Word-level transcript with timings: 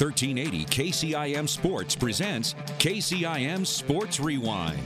1380 0.00 0.64
KCIM 0.66 1.48
Sports 1.48 1.96
presents 1.96 2.52
KCIM 2.78 3.66
Sports 3.66 4.20
Rewind. 4.20 4.78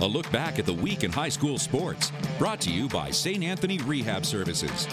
A 0.00 0.06
look 0.06 0.30
back 0.32 0.58
at 0.58 0.64
the 0.64 0.72
week 0.72 1.04
in 1.04 1.12
high 1.12 1.28
school 1.28 1.58
sports, 1.58 2.12
brought 2.38 2.62
to 2.62 2.70
you 2.70 2.88
by 2.88 3.10
St. 3.10 3.44
Anthony 3.44 3.76
Rehab 3.80 4.24
Services. 4.24 4.86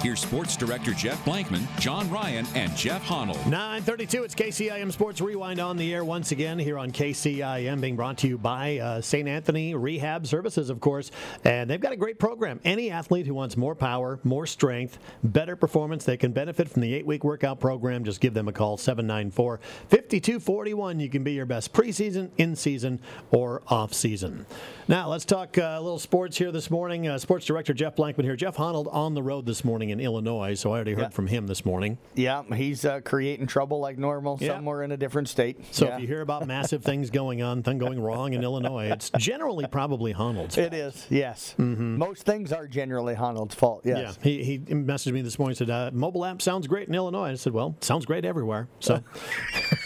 Here's 0.00 0.20
Sports 0.20 0.56
Director 0.56 0.94
Jeff 0.94 1.22
Blankman, 1.26 1.66
John 1.78 2.08
Ryan, 2.08 2.46
and 2.54 2.74
Jeff 2.74 3.04
Honnold. 3.06 3.44
932, 3.44 4.24
it's 4.24 4.34
KCIM 4.34 4.90
Sports 4.92 5.20
Rewind 5.20 5.60
on 5.60 5.76
the 5.76 5.92
air 5.92 6.06
once 6.06 6.32
again 6.32 6.58
here 6.58 6.78
on 6.78 6.90
KCIM, 6.90 7.82
being 7.82 7.96
brought 7.96 8.16
to 8.18 8.26
you 8.26 8.38
by 8.38 8.78
uh, 8.78 9.02
St. 9.02 9.28
Anthony 9.28 9.74
Rehab 9.74 10.26
Services, 10.26 10.70
of 10.70 10.80
course. 10.80 11.10
And 11.44 11.68
they've 11.68 11.80
got 11.80 11.92
a 11.92 11.96
great 11.96 12.18
program. 12.18 12.60
Any 12.64 12.90
athlete 12.90 13.26
who 13.26 13.34
wants 13.34 13.58
more 13.58 13.74
power, 13.74 14.18
more 14.24 14.46
strength, 14.46 14.98
better 15.22 15.54
performance, 15.54 16.06
they 16.06 16.16
can 16.16 16.32
benefit 16.32 16.70
from 16.70 16.80
the 16.80 16.94
eight 16.94 17.04
week 17.04 17.22
workout 17.22 17.60
program. 17.60 18.02
Just 18.02 18.22
give 18.22 18.32
them 18.32 18.48
a 18.48 18.52
call, 18.52 18.78
794 18.78 19.60
5241. 19.90 20.98
You 20.98 21.10
can 21.10 21.22
be 21.22 21.32
your 21.32 21.44
best 21.44 21.74
preseason, 21.74 22.30
in 22.38 22.56
season, 22.56 23.00
or 23.32 23.60
off 23.68 23.92
season. 23.92 24.46
Now, 24.88 25.08
let's 25.08 25.26
talk 25.26 25.58
uh, 25.58 25.76
a 25.76 25.80
little 25.80 25.98
sports 25.98 26.38
here 26.38 26.50
this 26.50 26.70
morning. 26.70 27.06
Uh, 27.06 27.18
sports 27.18 27.44
Director 27.44 27.74
Jeff 27.74 27.96
Blankman 27.96 28.24
here. 28.24 28.34
Jeff 28.34 28.56
Honnold 28.56 28.92
on 28.92 29.12
the 29.12 29.22
road 29.22 29.44
this 29.44 29.62
morning 29.62 29.89
in 29.90 30.00
Illinois, 30.00 30.54
so 30.54 30.70
I 30.70 30.76
already 30.76 30.94
heard 30.94 31.02
Yeah. 31.02 31.08
from 31.10 31.26
him 31.26 31.46
this 31.46 31.64
morning. 31.64 31.98
Yeah, 32.14 32.42
he's 32.54 32.84
uh, 32.84 33.00
creating 33.04 33.46
trouble 33.46 33.80
like 33.80 33.98
normal 33.98 34.38
Yeah. 34.40 34.54
somewhere 34.54 34.82
in 34.82 34.92
a 34.92 34.96
different 34.96 35.28
state. 35.28 35.58
So 35.74 35.86
yeah. 35.86 35.96
if 35.96 36.00
you 36.02 36.06
hear 36.06 36.20
about 36.22 36.46
massive 36.46 36.82
things 36.82 37.10
going 37.10 37.42
on, 37.42 37.62
things 37.62 37.80
going 37.80 38.00
wrong 38.00 38.32
in 38.32 38.42
Illinois, 38.42 38.90
it's 38.90 39.10
generally 39.18 39.66
probably 39.66 40.14
Honnold's. 40.14 40.56
it 40.58 40.72
is, 40.74 41.06
yes. 41.10 41.54
Most 41.58 42.24
things 42.24 42.52
are 42.52 42.66
generally 42.66 43.14
Honnold's 43.14 43.54
fault, 43.54 43.82
yes. 43.84 44.16
Mm-hmm. 44.16 44.28
Yeah, 44.28 44.34
he, 44.34 44.42
he 44.44 44.58
messaged 44.58 45.12
me 45.12 45.22
this 45.22 45.38
morning 45.38 45.52
and 45.52 45.58
said, 45.58 45.70
uh, 45.70 45.90
mobile 45.92 46.24
app 46.24 46.40
sounds 46.42 46.66
great 46.66 46.88
in 46.88 46.94
Illinois. 46.94 47.30
I 47.30 47.34
said, 47.34 47.52
well, 47.52 47.76
sounds 47.80 48.06
great 48.06 48.24
everywhere. 48.24 48.68
So 48.80 49.02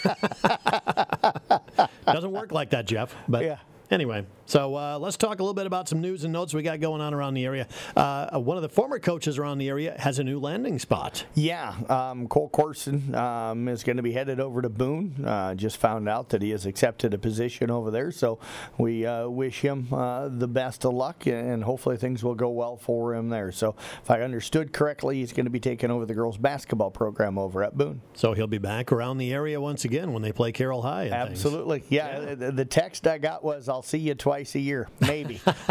doesn't 2.05 2.31
work 2.31 2.51
like 2.51 2.71
that, 2.71 2.85
Jeff. 2.85 3.15
But 3.27 3.43
Yeah. 3.43 3.57
Anyway, 3.91 4.25
so 4.45 4.75
uh, 4.75 4.97
let's 4.99 5.17
talk 5.17 5.39
a 5.39 5.43
little 5.43 5.53
bit 5.53 5.65
about 5.65 5.89
some 5.89 6.01
news 6.01 6.23
and 6.23 6.33
notes 6.33 6.53
we 6.53 6.61
got 6.61 6.79
going 6.79 7.01
on 7.01 7.13
around 7.13 7.33
the 7.33 7.45
area. 7.45 7.67
Uh, 7.95 8.39
one 8.39 8.57
of 8.57 8.63
the 8.63 8.69
former 8.69 8.99
coaches 8.99 9.37
around 9.37 9.57
the 9.57 9.69
area 9.69 9.95
has 9.99 10.19
a 10.19 10.23
new 10.23 10.39
landing 10.39 10.79
spot. 10.79 11.25
Yeah, 11.33 11.75
um, 11.89 12.27
Cole 12.27 12.49
Corson 12.49 13.13
um, 13.15 13.67
is 13.67 13.83
going 13.83 13.97
to 13.97 14.03
be 14.03 14.11
headed 14.11 14.39
over 14.39 14.61
to 14.61 14.69
Boone. 14.69 15.25
Uh, 15.25 15.55
just 15.55 15.77
found 15.77 16.07
out 16.07 16.29
that 16.29 16.41
he 16.41 16.51
has 16.51 16.65
accepted 16.65 17.13
a 17.13 17.17
position 17.17 17.71
over 17.71 17.91
there, 17.91 18.11
so 18.11 18.39
we 18.77 19.05
uh, 19.05 19.27
wish 19.27 19.61
him 19.61 19.91
uh, 19.93 20.29
the 20.29 20.47
best 20.47 20.85
of 20.85 20.93
luck, 20.93 21.25
and 21.27 21.63
hopefully 21.63 21.97
things 21.97 22.23
will 22.23 22.35
go 22.35 22.49
well 22.49 22.77
for 22.77 23.15
him 23.15 23.29
there. 23.29 23.51
So, 23.51 23.75
if 24.03 24.11
I 24.11 24.21
understood 24.21 24.73
correctly, 24.73 25.17
he's 25.17 25.33
going 25.33 25.45
to 25.45 25.51
be 25.51 25.59
taking 25.59 25.91
over 25.91 26.05
the 26.05 26.13
girls' 26.13 26.37
basketball 26.37 26.91
program 26.91 27.37
over 27.37 27.63
at 27.63 27.77
Boone. 27.77 28.01
So 28.13 28.33
he'll 28.33 28.47
be 28.47 28.57
back 28.57 28.91
around 28.91 29.17
the 29.17 29.33
area 29.33 29.59
once 29.59 29.85
again 29.85 30.13
when 30.13 30.21
they 30.21 30.31
play 30.31 30.51
Carroll 30.51 30.81
High. 30.81 31.05
and. 31.05 31.13
Absolutely, 31.13 31.83
yeah. 31.89 32.35
The, 32.35 32.51
the 32.51 32.65
text 32.65 33.07
I 33.07 33.17
got 33.17 33.43
was, 33.43 33.67
"I'll 33.75 33.81
see 33.81 33.97
you 33.97 34.15
twice 34.15 34.55
a 34.55 34.59
year, 34.59 34.87
maybe." 35.01 35.41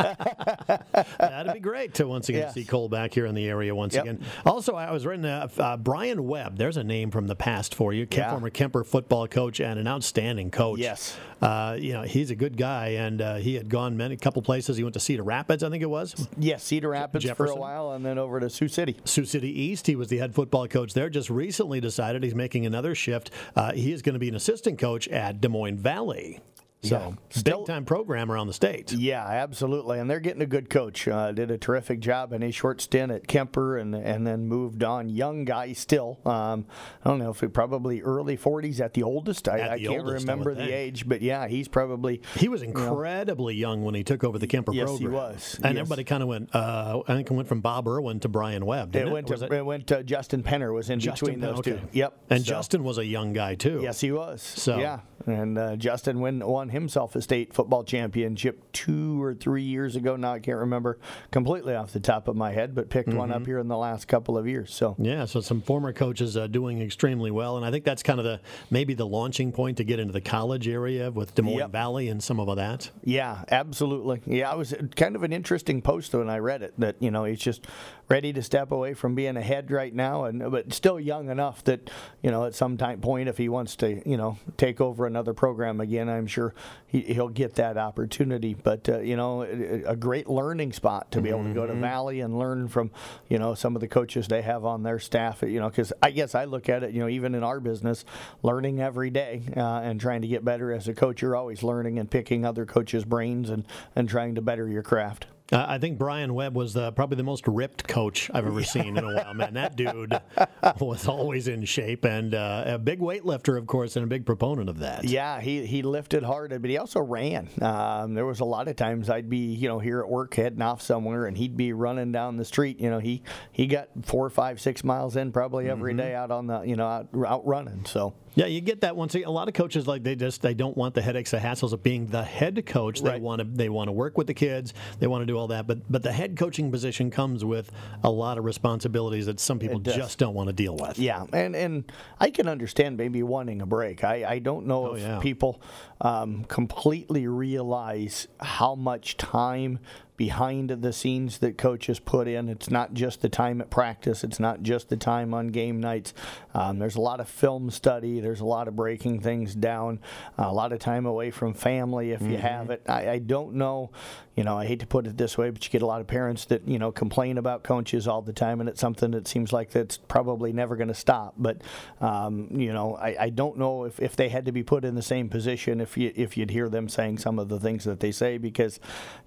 That'd 1.18 1.52
be 1.54 1.60
great 1.60 1.94
to 1.94 2.06
once 2.06 2.28
again 2.28 2.42
Yes. 2.42 2.54
see 2.54 2.64
Cole 2.64 2.88
back 2.88 3.14
here 3.14 3.26
in 3.26 3.34
the 3.34 3.46
area 3.48 3.74
once 3.74 3.94
Yep. 3.94 4.02
again. 4.04 4.24
Also, 4.44 4.74
I 4.74 4.90
was 4.92 5.06
reading 5.06 5.24
uh, 5.24 5.48
uh, 5.58 5.76
Brian 5.76 6.26
Webb. 6.26 6.56
There's 6.58 6.76
a 6.76 6.84
name 6.84 7.10
from 7.10 7.26
the 7.26 7.34
past 7.36 7.74
for 7.74 7.92
you. 7.92 8.06
Yeah. 8.10 8.30
Former 8.30 8.50
Kuemper 8.50 8.86
football 8.86 9.26
coach 9.26 9.60
and 9.60 9.78
an 9.78 9.86
outstanding 9.88 10.50
coach. 10.50 10.78
Yes. 10.78 11.16
Uh, 11.42 11.76
you 11.78 11.92
know 11.92 12.02
he's 12.02 12.30
a 12.30 12.34
good 12.36 12.56
guy, 12.56 12.88
and 12.90 13.20
uh, 13.20 13.34
he 13.36 13.54
had 13.54 13.68
gone 13.68 13.96
many 13.96 14.16
couple 14.16 14.40
places. 14.42 14.76
He 14.76 14.82
went 14.82 14.94
to 14.94 15.00
Cedar 15.00 15.22
Rapids, 15.22 15.62
I 15.62 15.70
think 15.70 15.82
it 15.82 15.90
was. 15.90 16.28
yes, 16.38 16.62
Cedar 16.62 16.88
Rapids 16.90 17.28
for 17.30 17.46
a 17.46 17.54
while, 17.56 17.92
and 17.92 18.04
then 18.04 18.18
over 18.18 18.40
to 18.40 18.48
Sioux 18.48 18.68
City. 18.68 18.96
Sioux 19.04 19.24
City 19.24 19.48
East. 19.48 19.86
He 19.86 19.96
was 19.96 20.08
the 20.08 20.18
head 20.18 20.34
football 20.34 20.66
coach 20.68 20.94
there. 20.94 21.10
Just 21.10 21.30
recently 21.30 21.80
decided 21.80 22.22
he's 22.22 22.34
making 22.34 22.66
another 22.66 22.94
shift. 22.94 23.30
Uh, 23.56 23.72
he 23.72 23.92
is 23.92 24.00
going 24.02 24.14
to 24.14 24.18
be 24.18 24.28
an 24.28 24.34
assistant 24.36 24.78
coach 24.78 25.06
at 25.08 25.40
Des 25.40 25.48
Moines 25.48 25.78
Valley. 25.78 26.40
So 26.84 26.96
Yeah. 26.96 27.10
Still- 27.30 27.58
big 27.60 27.66
time 27.66 27.84
program 27.84 28.30
around 28.30 28.46
the 28.46 28.52
state. 28.52 28.92
Yeah, 28.92 29.24
absolutely, 29.26 29.98
and 29.98 30.08
they're 30.10 30.20
getting 30.20 30.42
a 30.42 30.46
good 30.46 30.70
coach. 30.70 31.08
Uh, 31.08 31.32
did 31.32 31.50
a 31.50 31.58
terrific 31.58 32.00
job 32.00 32.32
in 32.32 32.42
a 32.42 32.50
short 32.50 32.80
stint 32.80 33.10
at 33.10 33.26
Kuemper, 33.26 33.80
and 33.80 33.94
and 33.94 34.26
then 34.26 34.46
moved 34.46 34.82
on. 34.84 35.08
Young 35.08 35.44
guy 35.44 35.72
still. 35.72 36.20
Um, 36.26 36.66
I 37.04 37.08
don't 37.10 37.18
know 37.18 37.30
if 37.30 37.40
he 37.40 37.46
probably 37.48 38.02
early 38.02 38.36
40s 38.36 38.80
at 38.80 38.94
the 38.94 39.02
oldest. 39.02 39.48
I, 39.48 39.58
At 39.60 39.70
I 39.72 39.78
can't 39.78 40.00
oldest, 40.00 40.22
remember 40.26 40.50
would 40.50 40.58
the 40.58 40.62
think. 40.66 40.72
age, 40.74 41.08
but 41.08 41.22
yeah, 41.22 41.48
he's 41.48 41.68
probably. 41.68 42.20
He 42.36 42.48
was 42.48 42.62
incredibly 42.62 43.54
young 43.54 43.82
when 43.84 43.94
he 43.94 44.04
took 44.04 44.24
over 44.24 44.38
the 44.38 44.46
Kuemper 44.46 44.74
Yes, 44.74 44.90
he 44.98 45.04
program. 45.06 45.12
was. 45.12 45.60
And 45.62 45.74
Yes. 45.76 45.80
everybody 45.82 46.04
kind 46.04 46.22
of 46.22 46.28
went. 46.28 46.54
Uh, 46.54 47.02
I 47.08 47.14
think 47.14 47.30
it 47.30 47.34
went 47.34 47.48
from 47.48 47.60
Bob 47.60 47.88
Irwin 47.88 48.20
to 48.20 48.28
Brian 48.28 48.64
Webb. 48.66 48.92
Didn't 48.92 49.08
It 49.08 49.10
it, 49.10 49.14
went 49.14 49.26
to 49.28 49.54
it 49.54 49.64
went 49.64 49.86
to 49.88 50.02
Justin 50.04 50.42
Penner 50.42 50.72
was 50.72 50.90
in 50.90 51.00
Justin 51.00 51.26
between 51.26 51.40
Penn? 51.40 51.50
those 51.50 51.58
Okay. 51.60 51.72
two. 51.72 51.80
Yep. 51.92 52.14
And 52.30 52.40
So- 52.44 52.48
Justin 52.50 52.84
was 52.84 52.98
a 52.98 53.04
young 53.04 53.32
guy 53.32 53.54
too. 53.54 53.80
Yes, 53.82 54.00
he 54.00 54.12
was. 54.12 54.42
So- 54.42 54.78
yeah, 54.78 55.00
and 55.26 55.58
uh, 55.58 55.76
Justin 55.76 56.20
win, 56.20 56.44
won 56.46 56.68
himself 56.70 57.14
a 57.16 57.22
state 57.22 57.52
football 57.54 57.84
championship 57.84 58.60
two 58.72 59.22
or 59.22 59.34
three 59.34 59.62
years 59.62 59.96
ago. 59.96 60.16
Now 60.16 60.32
I 60.34 60.38
can't 60.40 60.58
remember 60.58 60.98
completely 61.30 61.74
off 61.74 61.92
the 61.92 62.00
top 62.00 62.28
of 62.28 62.36
my 62.36 62.52
head, 62.52 62.74
but 62.74 62.90
picked 62.90 63.08
one 63.08 63.24
Mm-hmm. 63.30 63.32
up 63.42 63.46
here 63.46 63.58
in 63.58 63.68
the 63.68 63.76
last 63.76 64.06
couple 64.08 64.36
of 64.36 64.46
years. 64.46 64.72
So 64.74 64.96
Yeah, 64.98 65.24
so 65.24 65.40
some 65.40 65.60
former 65.62 65.92
coaches 65.92 66.36
uh, 66.36 66.46
doing 66.46 66.82
extremely 66.82 67.30
well, 67.30 67.56
and 67.56 67.64
I 67.64 67.70
think 67.70 67.84
that's 67.84 68.02
kind 68.02 68.18
of 68.18 68.24
the 68.24 68.40
maybe 68.70 68.94
the 68.94 69.06
launching 69.06 69.50
point 69.52 69.78
to 69.78 69.84
get 69.84 69.98
into 69.98 70.12
the 70.12 70.20
college 70.20 70.68
area 70.68 71.10
with 71.10 71.34
Des 71.34 71.42
Moines 71.42 71.58
Yep. 71.58 71.70
Valley 71.70 72.08
and 72.08 72.22
some 72.22 72.38
of 72.40 72.54
that. 72.56 72.90
Yeah, 73.02 73.44
absolutely. 73.50 74.20
Yeah, 74.26 74.52
it 74.52 74.58
was 74.58 74.74
kind 74.96 75.16
of 75.16 75.22
an 75.22 75.32
interesting 75.32 75.80
post 75.82 76.12
when 76.14 76.28
I 76.28 76.38
read 76.38 76.62
it 76.62 76.74
that 76.78 76.96
you 77.00 77.10
know 77.10 77.24
he's 77.24 77.38
just 77.40 77.66
ready 78.10 78.32
to 78.34 78.42
step 78.42 78.70
away 78.70 78.92
from 78.92 79.14
being 79.14 79.36
a 79.36 79.40
head 79.42 79.70
right 79.70 79.94
now, 79.94 80.24
and 80.24 80.50
but 80.50 80.72
still 80.74 81.00
young 81.00 81.30
enough 81.30 81.64
that 81.64 81.88
you 82.22 82.30
know 82.30 82.44
at 82.44 82.54
some 82.54 82.76
time 82.76 83.00
point 83.00 83.28
if 83.28 83.38
he 83.38 83.48
wants 83.48 83.76
to 83.76 84.06
you 84.08 84.16
know 84.16 84.36
take 84.58 84.80
over 84.80 85.06
another 85.14 85.32
program 85.32 85.80
again, 85.80 86.08
I'm 86.08 86.26
sure 86.26 86.54
he, 86.86 87.00
he'll 87.00 87.28
get 87.28 87.54
that 87.54 87.78
opportunity. 87.78 88.54
But 88.54 88.88
uh, 88.88 88.98
you 88.98 89.16
know, 89.16 89.42
a 89.42 89.84
a 89.84 89.96
great 89.96 90.28
learning 90.28 90.72
spot 90.72 91.12
to 91.12 91.20
be 91.20 91.28
able 91.30 91.44
to 91.44 91.54
go 91.54 91.66
to 91.66 91.74
Valley 91.74 92.20
and 92.20 92.36
learn 92.36 92.66
from 92.68 92.90
you 93.28 93.38
know 93.38 93.54
some 93.54 93.76
of 93.76 93.80
the 93.80 93.88
coaches 93.88 94.26
they 94.26 94.42
have 94.42 94.64
on 94.64 94.82
their 94.82 94.98
staff. 94.98 95.42
You 95.42 95.60
know, 95.60 95.68
because 95.68 95.92
I 96.02 96.10
guess 96.10 96.34
I 96.34 96.44
look 96.46 96.68
at 96.68 96.82
it, 96.82 96.92
you 96.92 97.00
know, 97.00 97.08
even 97.08 97.34
in 97.34 97.44
our 97.44 97.60
business, 97.60 98.04
learning 98.42 98.80
every 98.80 99.10
day 99.10 99.42
uh, 99.56 99.80
and 99.80 100.00
trying 100.00 100.22
to 100.22 100.28
get 100.28 100.44
better 100.44 100.72
as 100.72 100.88
a 100.88 100.94
coach. 100.94 101.22
You're 101.22 101.36
always 101.36 101.62
learning 101.62 101.98
and 101.98 102.10
picking 102.10 102.44
other 102.44 102.66
coaches' 102.66 103.04
brains 103.04 103.50
and 103.50 103.64
and 103.94 104.08
trying 104.08 104.34
to 104.34 104.40
better 104.40 104.68
your 104.68 104.82
craft. 104.82 105.26
Uh, 105.54 105.64
I 105.68 105.78
think 105.78 105.98
Brian 105.98 106.34
Webb 106.34 106.56
was 106.56 106.74
the, 106.74 106.90
probably 106.90 107.16
the 107.16 107.22
most 107.22 107.46
ripped 107.46 107.86
coach 107.86 108.28
I've 108.34 108.44
ever 108.44 108.64
seen 108.64 108.96
in 108.96 109.04
a 109.04 109.14
while. 109.14 109.34
Man, 109.34 109.54
that 109.54 109.76
dude 109.76 110.20
was 110.80 111.06
always 111.06 111.46
in 111.46 111.64
shape 111.64 112.04
and 112.04 112.34
uh, 112.34 112.64
a 112.66 112.78
big 112.78 112.98
weightlifter, 112.98 113.56
of 113.56 113.68
course, 113.68 113.94
and 113.94 114.04
a 114.04 114.08
big 114.08 114.26
proponent 114.26 114.68
of 114.68 114.80
that. 114.80 115.04
Yeah, 115.04 115.40
he, 115.40 115.64
he 115.64 115.82
lifted 115.82 116.24
hard, 116.24 116.50
but 116.60 116.68
he 116.68 116.76
also 116.76 117.00
ran. 117.00 117.48
Um, 117.62 118.14
there 118.14 118.26
was 118.26 118.40
a 118.40 118.44
lot 118.44 118.66
of 118.66 118.74
times 118.74 119.08
I'd 119.08 119.30
be, 119.30 119.54
you 119.54 119.68
know, 119.68 119.78
here 119.78 120.00
at 120.00 120.08
work 120.08 120.34
heading 120.34 120.60
off 120.60 120.82
somewhere, 120.82 121.26
and 121.26 121.38
he'd 121.38 121.56
be 121.56 121.72
running 121.72 122.10
down 122.10 122.36
the 122.36 122.44
street. 122.44 122.80
You 122.80 122.90
know, 122.90 122.98
he 122.98 123.22
he 123.52 123.68
got 123.68 123.90
four, 124.02 124.28
five, 124.30 124.60
six 124.60 124.82
miles 124.82 125.14
in 125.14 125.30
probably 125.30 125.70
every 125.70 125.94
day 125.94 126.16
out 126.16 126.32
on 126.32 126.48
the, 126.48 126.62
you 126.62 126.74
know, 126.74 126.86
out, 126.86 127.08
out 127.26 127.46
running. 127.46 127.84
So 127.84 128.14
Yeah, 128.36 128.46
you 128.46 128.60
get 128.60 128.80
that 128.80 128.96
once. 128.96 129.14
A 129.14 129.24
lot 129.26 129.46
of 129.48 129.54
coaches 129.54 129.86
like 129.86 130.02
they 130.02 130.16
just 130.16 130.42
they 130.42 130.54
don't 130.54 130.76
want 130.76 130.94
the 130.94 131.02
headaches, 131.02 131.30
the 131.30 131.38
hassles 131.38 131.72
of 131.72 131.82
being 131.82 132.06
the 132.06 132.24
head 132.24 132.66
coach. 132.66 133.00
They 133.00 133.10
Right. 133.10 133.20
want 133.20 133.38
to 133.40 133.44
they 133.44 133.68
want 133.68 133.88
to 133.88 133.92
work 133.92 134.18
with 134.18 134.26
the 134.26 134.34
kids. 134.34 134.74
They 134.98 135.06
want 135.06 135.22
to 135.22 135.26
do 135.26 135.38
all 135.38 135.46
that. 135.48 135.66
But 135.66 135.78
but 135.90 136.02
the 136.02 136.10
head 136.12 136.36
coaching 136.36 136.70
position 136.72 137.10
comes 137.10 137.44
with 137.44 137.70
a 138.02 138.10
lot 138.10 138.36
of 138.38 138.44
responsibilities 138.44 139.26
that 139.26 139.38
some 139.38 139.58
people 139.60 139.78
just 139.78 140.18
don't 140.18 140.34
want 140.34 140.48
to 140.48 140.52
deal 140.52 140.76
with. 140.76 140.98
Yeah, 140.98 141.24
and 141.32 141.54
and 141.54 141.92
I 142.18 142.30
can 142.30 142.48
understand 142.48 142.96
maybe 142.96 143.22
wanting 143.22 143.62
a 143.62 143.66
break. 143.66 144.02
I, 144.02 144.24
I 144.28 144.38
don't 144.40 144.66
know 144.66 144.88
Oh, 144.88 144.94
if 144.94 145.02
yeah. 145.02 145.20
people 145.20 145.60
um, 146.00 146.44
completely 146.44 147.26
realize 147.28 148.26
how 148.40 148.74
much 148.74 149.16
time 149.16 149.78
behind 150.16 150.70
the 150.70 150.92
scenes 150.92 151.38
that 151.38 151.58
coaches 151.58 151.98
put 151.98 152.28
in. 152.28 152.48
It's 152.48 152.70
not 152.70 152.94
just 152.94 153.20
the 153.20 153.28
time 153.28 153.60
at 153.60 153.70
practice. 153.70 154.22
It's 154.22 154.38
not 154.38 154.62
just 154.62 154.88
the 154.88 154.96
time 154.96 155.34
on 155.34 155.48
game 155.48 155.80
nights. 155.80 156.14
Um, 156.54 156.78
there's 156.78 156.94
a 156.94 157.00
lot 157.00 157.20
of 157.20 157.28
film 157.28 157.70
study. 157.70 158.20
There's 158.20 158.40
a 158.40 158.44
lot 158.44 158.68
of 158.68 158.76
breaking 158.76 159.20
things 159.20 159.54
down. 159.54 160.00
a 160.38 160.52
lot 160.52 160.72
of 160.72 160.78
time 160.78 161.06
away 161.06 161.30
from 161.30 161.52
family 161.52 162.12
if 162.12 162.22
you 162.22 162.36
have 162.36 162.70
it. 162.70 162.82
I, 162.88 163.10
I 163.10 163.18
don't 163.18 163.54
know. 163.54 163.90
You 164.36 164.42
know, 164.42 164.58
I 164.58 164.66
hate 164.66 164.80
to 164.80 164.86
put 164.86 165.06
it 165.06 165.16
this 165.16 165.38
way, 165.38 165.50
but 165.50 165.64
you 165.64 165.70
get 165.70 165.82
a 165.82 165.86
lot 165.86 166.00
of 166.00 166.08
parents 166.08 166.44
that 166.46 166.66
you 166.66 166.78
know 166.78 166.90
complain 166.90 167.38
about 167.38 167.62
coaches 167.62 168.08
all 168.08 168.20
the 168.20 168.32
time, 168.32 168.58
and 168.58 168.68
it's 168.68 168.80
something 168.80 169.12
that 169.12 169.28
seems 169.28 169.52
like 169.52 169.70
that's 169.70 169.96
probably 169.96 170.52
never 170.52 170.74
going 170.74 170.88
to 170.88 170.94
stop. 170.94 171.34
But 171.38 171.62
um, 172.00 172.48
you 172.50 172.72
know, 172.72 172.96
I, 172.96 173.16
I 173.20 173.30
don't 173.30 173.58
know 173.58 173.84
if, 173.84 174.00
if 174.00 174.16
they 174.16 174.28
had 174.28 174.46
to 174.46 174.52
be 174.52 174.64
put 174.64 174.84
in 174.84 174.96
the 174.96 175.02
same 175.02 175.28
position 175.28 175.80
if 175.80 175.96
you 175.96 176.12
if 176.16 176.36
you'd 176.36 176.50
hear 176.50 176.68
them 176.68 176.88
saying 176.88 177.18
some 177.18 177.38
of 177.38 177.48
the 177.48 177.60
things 177.60 177.84
that 177.84 178.00
they 178.00 178.10
say 178.10 178.38
because 178.38 178.80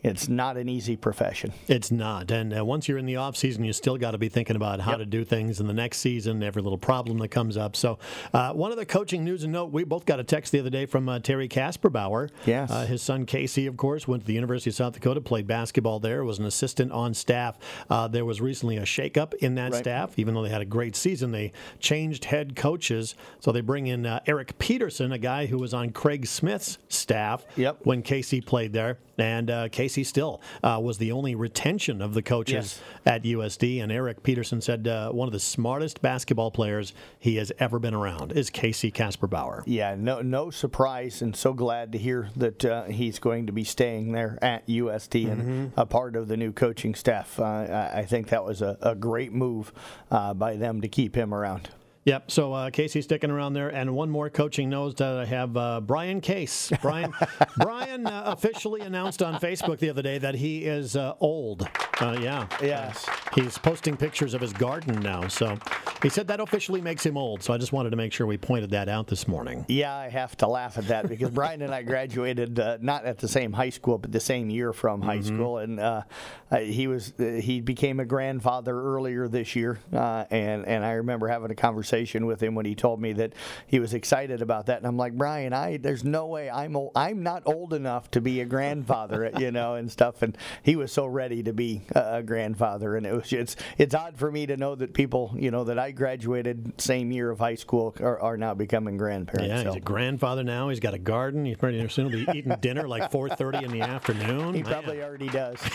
it's 0.04 0.28
not 0.28 0.58
an 0.58 0.68
easy 0.68 0.77
profession. 1.02 1.52
It's 1.68 1.92
not. 1.92 2.30
And 2.32 2.58
uh, 2.58 2.64
once 2.64 2.88
you're 2.88 2.98
in 2.98 3.06
the 3.06 3.16
off 3.16 3.36
season, 3.36 3.64
you 3.64 3.74
still 3.74 3.98
got 3.98 4.12
to 4.12 4.18
be 4.18 4.30
thinking 4.30 4.56
about 4.56 4.80
how 4.80 4.92
Yep. 4.92 5.00
to 5.00 5.06
do 5.06 5.24
things 5.26 5.60
in 5.60 5.68
the 5.68 5.74
next 5.74 5.98
season, 6.00 6.42
every 6.44 6.62
little 6.62 6.78
problem 6.78 7.18
that 7.20 7.30
comes 7.30 7.58
up. 7.58 7.76
So, 7.76 8.00
uh, 8.34 8.54
one 8.54 8.72
of 8.72 8.78
the 8.78 8.86
coaching 8.86 9.24
news 9.24 9.44
and 9.44 9.52
note, 9.54 9.72
we 9.72 9.84
both 9.84 10.06
got 10.06 10.20
a 10.20 10.24
text 10.24 10.52
the 10.52 10.60
other 10.60 10.70
day 10.70 10.86
from 10.86 11.10
uh, 11.10 11.20
Terry 11.20 11.48
Kasperbauer. 11.50 12.30
Yes. 12.46 12.70
Uh, 12.72 12.86
his 12.86 13.02
son 13.02 13.26
Casey, 13.26 13.66
of 13.68 13.78
course, 13.78 14.08
went 14.08 14.24
to 14.24 14.28
the 14.28 14.34
University 14.34 14.70
of 14.70 14.76
South 14.76 14.94
Dakota, 14.94 15.22
played 15.22 15.48
basketball 15.48 16.00
there, 16.00 16.24
was 16.24 16.40
an 16.40 16.46
assistant 16.46 16.92
on 16.92 17.14
staff. 17.14 17.58
Uh, 17.90 18.08
there 18.08 18.26
was 18.26 18.40
recently 18.42 18.78
a 18.78 18.84
shakeup 18.84 19.34
in 19.36 19.56
that 19.56 19.72
Right. 19.74 19.80
staff. 19.80 20.18
Even 20.18 20.34
though 20.34 20.44
they 20.44 20.50
had 20.50 20.62
a 20.62 20.66
great 20.66 20.96
season, 20.96 21.32
they 21.32 21.52
changed 21.80 22.26
head 22.26 22.56
coaches. 22.56 23.16
So 23.40 23.52
they 23.52 23.62
bring 23.62 23.88
in 23.88 24.06
uh, 24.06 24.20
Eric 24.28 24.58
Peterson, 24.60 25.12
a 25.12 25.18
guy 25.18 25.46
who 25.48 25.58
was 25.58 25.74
on 25.74 25.90
Craig 25.92 26.26
Smith's 26.28 26.78
staff 26.90 27.46
Yep. 27.56 27.80
when 27.84 28.02
Casey 28.02 28.42
played 28.42 28.74
there. 28.74 28.98
And 29.18 29.50
uh, 29.50 29.70
Casey 29.70 30.04
still 30.04 30.42
uh, 30.64 30.80
was 30.82 30.98
the 31.00 31.12
only 31.12 31.34
retention 31.36 32.02
of 32.02 32.14
the 32.14 32.22
coaches 32.22 32.54
Yes. 32.58 32.82
at 33.06 33.24
USD. 33.24 33.82
And 33.82 33.92
Eric 33.92 34.22
Peterson 34.24 34.62
said 34.62 34.88
uh, 34.88 35.12
one 35.12 35.28
of 35.28 35.32
the 35.32 35.40
smartest 35.40 36.02
basketball 36.02 36.52
players 36.52 36.94
he 37.20 37.36
has 37.38 37.52
ever 37.60 37.80
been 37.80 37.94
around 37.94 38.32
is 38.32 38.50
Casey 38.50 38.92
Kasperbauer. 38.92 39.64
Yeah, 39.66 39.96
no, 39.98 40.22
no 40.22 40.50
surprise, 40.52 41.22
and 41.22 41.36
so 41.36 41.54
glad 41.54 41.92
to 41.94 41.98
hear 41.98 42.30
that 42.36 42.64
uh, 42.66 42.84
he's 42.86 43.20
going 43.20 43.48
to 43.48 43.52
be 43.54 43.64
staying 43.64 44.12
there 44.12 44.38
at 44.42 44.68
USD 44.68 45.32
and 45.32 45.72
a 45.76 45.86
part 45.86 46.16
of 46.16 46.28
the 46.28 46.38
new 46.38 46.52
coaching 46.52 46.94
staff. 46.96 47.40
Uh, 47.40 47.44
I, 47.44 48.00
I 48.00 48.06
think 48.06 48.28
that 48.30 48.44
was 48.46 48.62
a, 48.62 48.78
a 48.82 48.94
great 48.96 49.34
move 49.34 49.74
uh, 50.12 50.34
by 50.34 50.56
them 50.58 50.82
to 50.82 50.88
keep 50.88 51.16
him 51.16 51.34
around. 51.34 51.70
Yep. 52.08 52.32
So 52.32 52.54
uh, 52.54 52.70
Casey's 52.70 53.04
sticking 53.04 53.30
around 53.30 53.52
there, 53.52 53.68
and 53.68 53.94
one 53.94 54.10
more 54.10 54.30
coaching 54.30 54.70
knows 54.70 54.96
that 54.96 55.18
I 55.18 55.26
have 55.26 55.58
uh, 55.58 55.82
Brian 55.82 56.22
Case. 56.22 56.72
Brian, 56.82 57.14
Brian 57.58 58.08
uh, 58.08 58.24
officially 58.28 58.80
announced 58.80 59.22
on 59.22 59.42
Facebook 59.42 59.80
the 59.80 59.90
other 59.90 60.02
day 60.02 60.18
that 60.18 60.36
he 60.36 60.64
is 60.64 60.96
uh, 60.96 61.16
old. 61.20 61.68
Uh, 62.00 62.18
yeah. 62.22 62.48
Yes. 62.62 63.06
He's 63.38 63.56
posting 63.60 63.96
pictures 63.96 64.34
of 64.34 64.42
his 64.42 64.52
garden 64.52 65.00
now. 65.00 65.28
So 65.28 65.60
he 66.02 66.10
said 66.10 66.28
that 66.30 66.40
officially 66.40 66.82
makes 66.82 67.06
him 67.06 67.18
old. 67.18 67.44
So 67.44 67.54
I 67.54 67.60
just 67.60 67.72
wanted 67.72 67.92
to 67.92 67.96
make 67.96 68.12
sure 68.12 68.26
we 68.26 68.38
pointed 68.38 68.72
that 68.72 68.90
out 68.90 69.06
this 69.06 69.28
morning. 69.28 69.64
Yeah, 69.68 69.96
I 69.96 70.10
have 70.10 70.36
to 70.38 70.48
laugh 70.48 70.80
at 70.80 70.88
that 70.88 71.08
because 71.08 71.30
Brian 71.30 71.62
and 71.62 71.72
I 71.72 71.84
graduated 71.84 72.60
uh, 72.60 72.80
not 72.82 73.06
at 73.06 73.20
the 73.20 73.28
same 73.28 73.54
high 73.54 73.70
school, 73.70 74.00
but 74.00 74.12
the 74.12 74.20
same 74.20 74.50
year 74.50 74.74
from 74.74 75.04
high 75.04 75.22
school, 75.22 75.60
and 75.60 75.80
uh, 75.80 76.02
uh, 76.50 76.58
he 76.58 76.88
was 76.88 77.14
uh, 77.20 77.24
he 77.24 77.62
became 77.62 78.00
a 78.00 78.06
grandfather 78.06 78.80
earlier 78.80 79.28
this 79.28 79.56
year, 79.56 79.80
uh, 79.94 80.26
and 80.32 80.66
and 80.66 80.84
I 80.84 80.94
remember 80.94 81.28
having 81.28 81.52
a 81.52 81.56
conversation 81.56 82.26
with 82.26 82.42
him 82.42 82.56
when 82.56 82.66
he 82.66 82.74
told 82.74 83.00
me 83.00 83.14
that 83.14 83.34
he 83.68 83.80
was 83.80 83.94
excited 83.94 84.42
about 84.42 84.66
that, 84.68 84.78
and 84.78 84.88
I'm 84.88 84.98
like, 84.98 85.14
Brian, 85.14 85.54
I 85.54 85.78
there's 85.78 86.04
no 86.04 86.26
way 86.26 86.50
I'm 86.50 86.76
old, 86.76 86.92
I'm 86.96 87.22
not 87.22 87.44
old 87.46 87.74
enough 87.74 88.10
to 88.12 88.22
be 88.22 88.42
a 88.42 88.46
grandfather, 88.46 89.32
you 89.38 89.52
know, 89.52 89.76
and 89.76 89.92
stuff, 89.92 90.24
and 90.24 90.36
he 90.64 90.76
was 90.76 90.92
so 90.92 91.06
ready 91.06 91.44
to 91.44 91.54
be 91.54 91.84
a, 91.94 92.18
a 92.18 92.24
grandfather, 92.24 92.96
and 92.96 93.06
it 93.06 93.14
was 93.14 93.27
it's 93.34 93.56
it's 93.78 93.96
odd 93.96 94.18
for 94.18 94.32
me 94.32 94.46
to 94.48 94.58
know 94.58 94.76
that 94.76 94.94
people, 94.94 95.34
you 95.38 95.52
know, 95.52 95.64
that 95.66 95.80
I 95.80 95.92
graduated 95.92 96.80
same 96.80 97.12
year 97.12 97.30
of 97.30 97.40
high 97.40 97.56
school 97.56 97.96
are, 98.00 98.20
are 98.20 98.38
now 98.38 98.54
becoming 98.54 98.98
grandparents. 98.98 99.50
Yeah, 99.50 99.64
so. 99.64 99.70
he's 99.70 99.78
a 99.78 99.82
grandfather 99.82 100.44
now. 100.44 100.70
He's 100.70 100.80
got 100.80 100.94
a 100.94 101.00
garden. 101.00 101.46
He's 101.46 101.58
pretty 101.58 101.88
soon 101.90 102.12
he'll 102.12 102.26
be 102.26 102.38
eating 102.38 102.56
dinner 102.62 102.88
like 102.88 103.12
4:30 103.12 103.64
in 103.64 103.72
the 103.72 103.82
afternoon. 103.82 104.54
He 104.54 104.64
Man. 104.64 104.72
probably 104.72 105.04
already 105.04 105.30
does. 105.30 105.60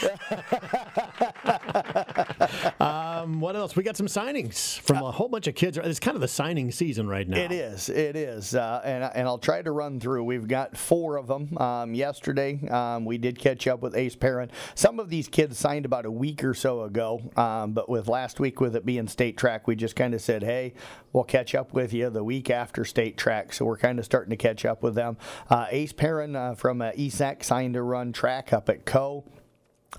Um, 3.23 3.41
what 3.41 3.57
else? 3.57 3.77
We 3.77 3.83
got 3.83 3.97
some 3.97 4.07
signings 4.07 4.79
from 4.81 4.99
a 4.99 5.11
whole 5.11 5.29
bunch 5.29 5.47
of 5.47 5.55
kids. 5.55 5.79
It's 5.79 6.01
kind 6.01 6.15
of 6.15 6.21
the 6.21 6.29
signing 6.29 6.71
season 6.73 7.09
right 7.09 7.29
now. 7.29 7.39
It 7.39 7.53
is. 7.53 7.89
It 7.89 8.17
is. 8.17 8.55
Uh, 8.55 8.81
and, 8.85 9.05
and 9.15 9.29
I'll 9.29 9.39
try 9.39 9.63
to 9.63 9.71
run 9.71 10.01
through. 10.01 10.25
We've 10.25 10.49
got 10.49 10.77
four 10.77 11.17
of 11.17 11.27
them. 11.27 11.57
Um, 11.59 11.95
yesterday, 11.95 12.67
um, 12.69 13.05
we 13.05 13.19
did 13.19 13.39
catch 13.39 13.67
up 13.67 13.81
with 13.81 13.97
Ace 13.97 14.17
Parent. 14.17 14.51
Some 14.75 14.99
of 14.99 15.09
these 15.09 15.29
kids 15.29 15.59
signed 15.59 15.85
about 15.85 16.05
a 16.05 16.11
week 16.11 16.43
or 16.45 16.55
so 16.55 16.83
ago. 16.83 17.21
Um, 17.37 17.73
but 17.73 17.89
with 17.89 18.09
last 18.09 18.41
week, 18.41 18.61
with 18.61 18.75
it 18.75 18.85
being 18.85 19.07
state 19.09 19.37
track, 19.37 19.67
we 19.67 19.77
just 19.77 19.97
kind 19.97 20.15
of 20.15 20.21
said, 20.21 20.43
hey, 20.43 20.75
we'll 21.13 21.25
catch 21.25 21.55
up 21.55 21.73
with 21.73 21.93
you 21.93 22.11
the 22.11 22.25
week 22.25 22.51
after 22.51 22.85
state 22.85 23.17
track. 23.17 23.53
So 23.53 23.65
we're 23.65 23.79
kind 23.79 23.99
of 23.99 24.05
starting 24.05 24.31
to 24.31 24.37
catch 24.37 24.65
up 24.65 24.83
with 24.83 24.95
them. 24.95 25.17
Uh, 25.49 25.67
Ace 25.71 25.93
Parent 25.93 26.35
uh, 26.37 26.55
from 26.55 26.83
uh, 26.83 26.91
ESAC 26.93 27.45
signed 27.45 27.75
to 27.75 27.83
run 27.83 28.13
track 28.13 28.53
up 28.53 28.69
at 28.69 28.85
Coe. 28.85 29.25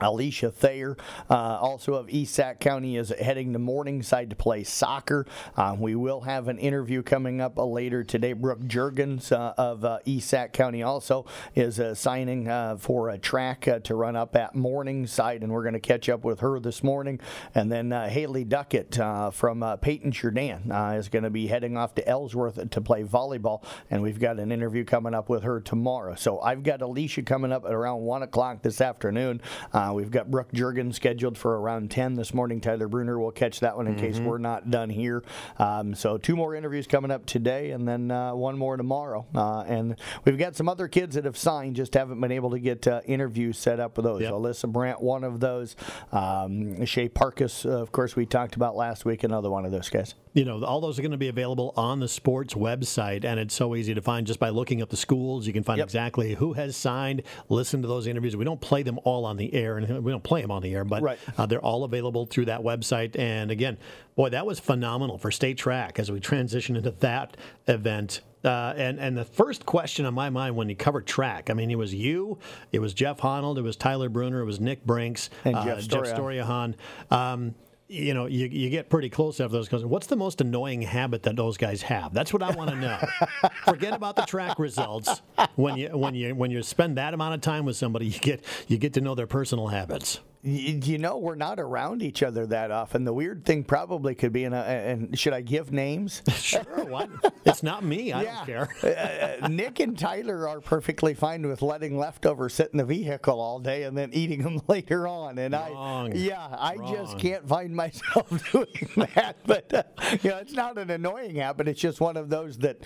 Alicia 0.02 0.52
Thayer, 0.52 0.98
uh, 1.30 1.34
also 1.34 1.94
of 1.94 2.10
East 2.10 2.34
Sac 2.34 2.60
County, 2.60 2.98
is 2.98 3.10
heading 3.10 3.54
to 3.54 3.60
Morningside 3.60 4.32
to 4.32 4.36
play 4.36 4.64
soccer. 4.64 5.26
Uh, 5.56 5.76
we 5.78 5.96
will 5.96 6.22
have 6.22 6.48
an 6.48 6.58
interview 6.58 7.04
coming 7.04 7.40
up 7.40 7.60
uh, 7.60 7.66
later 7.66 8.04
today. 8.04 8.34
Brooke 8.34 8.62
Jurgens 8.62 9.32
uh, 9.32 9.54
of 9.58 9.86
uh, 9.86 10.00
East 10.06 10.30
Sac 10.30 10.52
County 10.52 10.82
also 10.82 11.26
is 11.56 11.80
uh, 11.80 11.94
signing 11.94 12.44
for 12.80 13.10
a 13.10 13.18
track 13.18 13.68
to 13.84 13.96
run 13.96 14.16
up 14.16 14.36
at 14.36 14.56
Morningside, 14.56 15.44
and 15.44 15.52
we're 15.52 15.64
going 15.64 15.74
to 15.74 15.80
catch 15.80 16.10
up 16.10 16.24
with 16.24 16.40
her 16.40 16.60
this 16.60 16.84
morning. 16.84 17.20
And 17.54 17.72
then 17.72 17.92
Haley 17.92 18.44
Duckett 18.44 18.96
from 19.34 19.62
Paton-Churdan 19.82 20.72
uh, 20.72 20.96
is 20.98 21.10
going 21.10 21.24
to 21.24 21.30
be 21.30 21.48
heading 21.48 21.78
off 21.78 21.96
to 21.96 22.08
Ellsworth 22.08 22.70
to 22.70 22.82
play 22.82 23.04
volleyball, 23.04 23.64
and 23.90 24.02
we've 24.02 24.20
got 24.20 24.40
an 24.40 24.52
interview 24.52 24.84
coming 24.84 25.14
up 25.14 25.30
with 25.30 25.44
her 25.44 25.62
tomorrow. 25.62 26.16
So 26.16 26.40
I've 26.40 26.64
got 26.64 26.82
Alicia 26.82 27.24
coming 27.24 27.52
up 27.52 27.66
at 27.66 27.72
around 27.74 28.02
1 28.02 28.24
o'clock 28.24 28.62
this 28.64 28.82
afternoon. 28.82 29.42
Uh, 29.84 29.94
we've 29.94 30.12
got 30.12 30.32
Brooke 30.32 30.52
Jurgens 30.54 30.96
scheduled 30.96 31.38
for 31.38 31.60
around 31.60 31.92
10 31.92 32.14
this 32.14 32.34
morning. 32.34 32.62
Tyler 32.62 32.88
Bruner 32.88 33.20
will 33.20 33.32
catch 33.32 33.60
that 33.60 33.76
one 33.76 33.88
in 33.88 33.96
case 33.96 34.20
we're 34.20 34.38
not 34.38 34.70
done 34.70 34.90
here. 34.90 35.24
Um, 35.60 35.94
so 35.94 36.18
two 36.18 36.36
more 36.36 36.56
interviews 36.56 36.88
coming 36.88 37.12
up 37.12 37.26
today, 37.26 37.72
and 37.72 37.88
then 37.88 38.10
uh, 38.10 38.34
one 38.34 38.58
more 38.58 38.78
tomorrow. 38.78 39.26
Uh, 39.36 39.62
and 39.62 40.00
we've 40.24 40.38
got 40.38 40.56
some 40.56 40.70
other 40.70 40.88
kids 40.88 41.16
that 41.16 41.26
have 41.26 41.38
signed, 41.38 41.76
just 41.76 41.96
haven't 41.96 42.22
been 42.22 42.32
able 42.32 42.52
to 42.52 42.60
get 42.60 42.88
uh, 42.88 43.02
interviews 43.06 43.58
set 43.58 43.80
up 43.80 43.98
with 43.98 44.06
those. 44.06 44.22
Yep. 44.22 44.32
Alyssa 44.32 44.72
Brandt, 44.72 45.02
one 45.02 45.24
of 45.24 45.40
those. 45.40 45.76
Um, 46.12 46.86
Shay 46.86 47.10
Parkus, 47.10 47.66
uh, 47.66 47.82
of 47.82 47.92
course, 47.92 48.16
we 48.16 48.26
talked 48.26 48.56
about 48.56 48.76
last 48.76 49.04
week, 49.04 49.24
another 49.24 49.50
one 49.50 49.66
of 49.66 49.72
those 49.72 49.90
guys. 49.90 50.16
You 50.34 50.46
know, 50.46 50.64
all 50.64 50.82
those 50.82 50.98
are 50.98 51.04
going 51.04 51.12
to 51.12 51.18
be 51.18 51.28
available 51.28 51.74
on 51.78 52.00
the 52.00 52.08
sports 52.08 52.56
website, 52.56 53.24
and 53.24 53.40
it's 53.40 53.54
so 53.54 53.76
easy 53.76 53.94
to 53.94 54.02
find 54.02 54.26
just 54.26 54.40
by 54.40 54.50
looking 54.50 54.82
up 54.82 54.90
the 54.90 54.98
schools. 54.98 55.46
You 55.46 55.54
can 55.54 55.62
find 55.62 55.78
Yep. 55.78 55.86
exactly 55.86 56.34
who 56.34 56.54
has 56.54 56.76
signed. 56.76 57.22
Listen 57.50 57.84
to 57.84 57.88
those 57.88 58.08
interviews. 58.08 58.36
We 58.36 58.44
don't 58.44 58.60
play 58.60 58.82
them 58.82 59.00
all 59.04 59.26
on 59.26 59.38
the 59.38 59.54
air, 59.54 59.78
and 59.78 60.04
we 60.04 60.12
don't 60.12 60.24
play 60.24 60.42
them 60.42 60.50
on 60.50 60.64
the 60.64 60.74
air, 60.74 60.84
but 60.84 61.04
Right. 61.04 61.20
uh, 61.38 61.46
they're 61.46 61.62
all 61.64 61.84
available 61.84 62.26
through 62.26 62.46
that 62.46 62.62
website. 62.62 63.18
And 63.18 63.52
again, 63.52 63.78
boy, 64.16 64.30
that 64.30 64.46
was 64.48 64.60
phenomenal 64.60 65.20
for 65.20 65.30
state 65.30 65.60
track 65.60 66.00
as 66.00 66.12
we 66.12 66.20
transition 66.20 66.76
into 66.76 66.92
that 66.92 67.38
event. 67.68 68.22
Uh, 68.44 68.74
and 68.76 69.00
and 69.00 69.16
the 69.16 69.24
first 69.24 69.66
question 69.68 70.04
on 70.06 70.14
my 70.16 70.30
mind 70.32 70.56
when 70.56 70.68
you 70.68 70.76
covered 70.76 71.06
track, 71.06 71.50
I 71.50 71.54
mean, 71.54 71.70
it 71.72 71.78
was 71.78 71.94
you, 71.94 72.40
it 72.74 72.80
was 72.80 72.94
Jeff 72.94 73.20
Honnold, 73.20 73.58
it 73.58 73.62
was 73.62 73.76
Tyler 73.78 74.10
Bruner, 74.10 74.42
it 74.42 74.46
was 74.46 74.60
Nick 74.60 74.84
Brinks, 74.86 75.30
And 75.46 75.56
uh, 75.56 75.64
Jeff 75.64 75.80
Storian. 75.88 76.18
Storiahan. 76.18 77.16
Um, 77.16 77.56
you 77.88 78.14
know, 78.14 78.26
you, 78.26 78.48
you 78.48 78.70
get 78.70 78.90
pretty 78.90 79.10
close 79.10 79.40
after 79.40 79.54
those 79.54 79.68
guys. 79.68 79.86
What's 79.86 80.08
the 80.08 80.16
most 80.16 80.42
annoying 80.42 80.82
habit 80.82 81.24
that 81.24 81.36
those 81.36 81.58
guys 81.58 81.82
have? 81.84 82.14
That's 82.14 82.34
what 82.34 82.42
I 82.42 82.52
want 82.52 82.70
to 82.72 82.76
know. 82.76 83.00
Forget 83.66 83.94
about 83.94 84.16
the 84.16 84.24
track 84.24 84.58
results. 84.58 85.22
When 85.56 85.78
you 85.78 85.90
when 85.90 86.16
you 86.16 86.34
when 86.34 86.52
you 86.52 86.64
spend 86.64 86.98
that 86.98 87.14
amount 87.14 87.36
of 87.36 87.42
time 87.42 87.66
with 87.66 87.76
somebody, 87.76 88.08
you 88.08 88.20
get 88.20 88.44
you 88.68 88.78
get 88.78 88.94
to 88.94 89.02
know 89.02 89.16
their 89.16 89.28
personal 89.28 89.68
habits. 89.68 90.20
You 90.46 90.98
know, 90.98 91.18
we're 91.20 91.36
not 91.36 91.58
around 91.58 92.02
each 92.04 92.22
other 92.22 92.46
that 92.48 92.70
often. 92.70 93.06
The 93.06 93.14
weird 93.14 93.46
thing 93.46 93.64
probably 93.64 94.14
could 94.14 94.34
be, 94.34 94.44
in 94.44 94.52
a, 94.54 94.58
and 94.58 95.18
should 95.18 95.32
I 95.32 95.40
give 95.42 95.72
names? 95.72 96.22
Sure, 96.34 96.64
what? 96.86 97.10
It's 97.46 97.64
not 97.64 97.86
me. 97.86 98.12
I 98.12 98.24
Yeah. 98.24 98.46
don't 98.46 98.70
care. 98.84 99.40
uh, 99.42 99.48
Nick 99.48 99.80
and 99.80 99.98
Tyler 99.98 100.46
are 100.50 100.60
perfectly 100.60 101.14
fine 101.14 101.48
with 101.48 101.62
letting 101.62 101.98
leftovers 101.98 102.54
sit 102.54 102.72
in 102.74 102.78
the 102.78 102.84
vehicle 102.86 103.40
all 103.40 103.60
day 103.60 103.84
and 103.84 103.98
then 103.98 104.10
eating 104.12 104.44
them 104.44 104.62
later 104.68 105.08
on. 105.08 105.38
And 105.38 105.54
Wrong. 105.54 106.12
I, 106.12 106.16
yeah, 106.16 106.46
I 106.52 106.76
Wrong. 106.76 106.94
just 106.94 107.18
can't 107.20 107.48
find 107.48 107.74
myself 107.74 108.28
doing 108.52 109.08
that. 109.16 109.38
But 109.46 109.74
uh, 109.74 109.84
you 110.22 110.32
know, 110.32 110.38
it's 110.40 110.54
not 110.54 110.78
an 110.78 110.90
annoying 110.90 111.36
habit. 111.36 111.70
It's 111.70 111.80
just 111.80 112.02
one 112.02 112.18
of 112.18 112.30
those 112.30 112.58
that, 112.58 112.80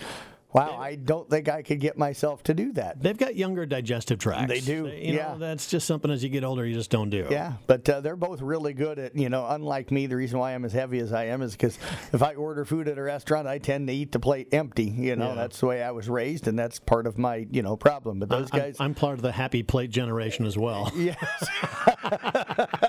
wow, 0.52 0.76
I 0.78 0.94
don't 0.96 1.28
think 1.28 1.48
I 1.48 1.62
could 1.62 1.80
get 1.80 1.98
myself 1.98 2.42
to 2.44 2.54
do 2.54 2.72
that. 2.72 3.02
They've 3.02 3.16
got 3.16 3.36
younger 3.36 3.66
digestive 3.66 4.18
tracts. 4.18 4.48
They 4.48 4.60
do, 4.60 4.86
You 4.86 5.14
yeah. 5.14 5.32
know, 5.32 5.38
that's 5.38 5.68
just 5.68 5.86
something 5.86 6.10
as 6.10 6.22
you 6.24 6.30
get 6.30 6.44
older 6.44 6.64
you 6.66 6.74
just 6.74 6.90
don't 6.90 7.10
do. 7.10 7.26
Yeah, 7.30 7.54
but 7.66 7.88
uh, 7.88 8.00
they're 8.00 8.16
both 8.16 8.40
really 8.40 8.72
good 8.72 8.98
at, 8.98 9.16
you 9.16 9.28
know, 9.28 9.46
unlike 9.48 9.90
me, 9.90 10.06
the 10.06 10.16
reason 10.16 10.38
why 10.38 10.54
I'm 10.54 10.64
as 10.64 10.72
heavy 10.72 10.98
as 11.00 11.12
I 11.12 11.24
am 11.26 11.42
is 11.42 11.52
because 11.52 11.78
if 12.12 12.22
I 12.22 12.34
order 12.34 12.64
food 12.64 12.88
at 12.88 12.98
a 12.98 13.02
restaurant, 13.02 13.46
I 13.46 13.58
tend 13.58 13.88
to 13.88 13.92
eat 13.94 14.12
the 14.12 14.20
plate 14.20 14.48
empty. 14.52 14.84
You 14.84 15.16
know, 15.16 15.28
Yeah. 15.28 15.34
that's 15.34 15.60
the 15.60 15.66
way 15.66 15.82
I 15.82 15.90
was 15.90 16.08
raised, 16.08 16.48
and 16.48 16.58
that's 16.58 16.78
part 16.78 17.06
of 17.06 17.18
my, 17.18 17.46
you 17.50 17.62
know, 17.62 17.76
problem. 17.76 18.18
But 18.18 18.28
those 18.28 18.48
I'm, 18.52 18.58
guys. 18.58 18.76
I'm 18.80 18.94
part 18.94 19.14
of 19.14 19.22
the 19.22 19.32
happy 19.32 19.62
plate 19.62 19.90
generation 19.90 20.46
as 20.46 20.56
well. 20.56 20.90
Yes. 20.96 21.16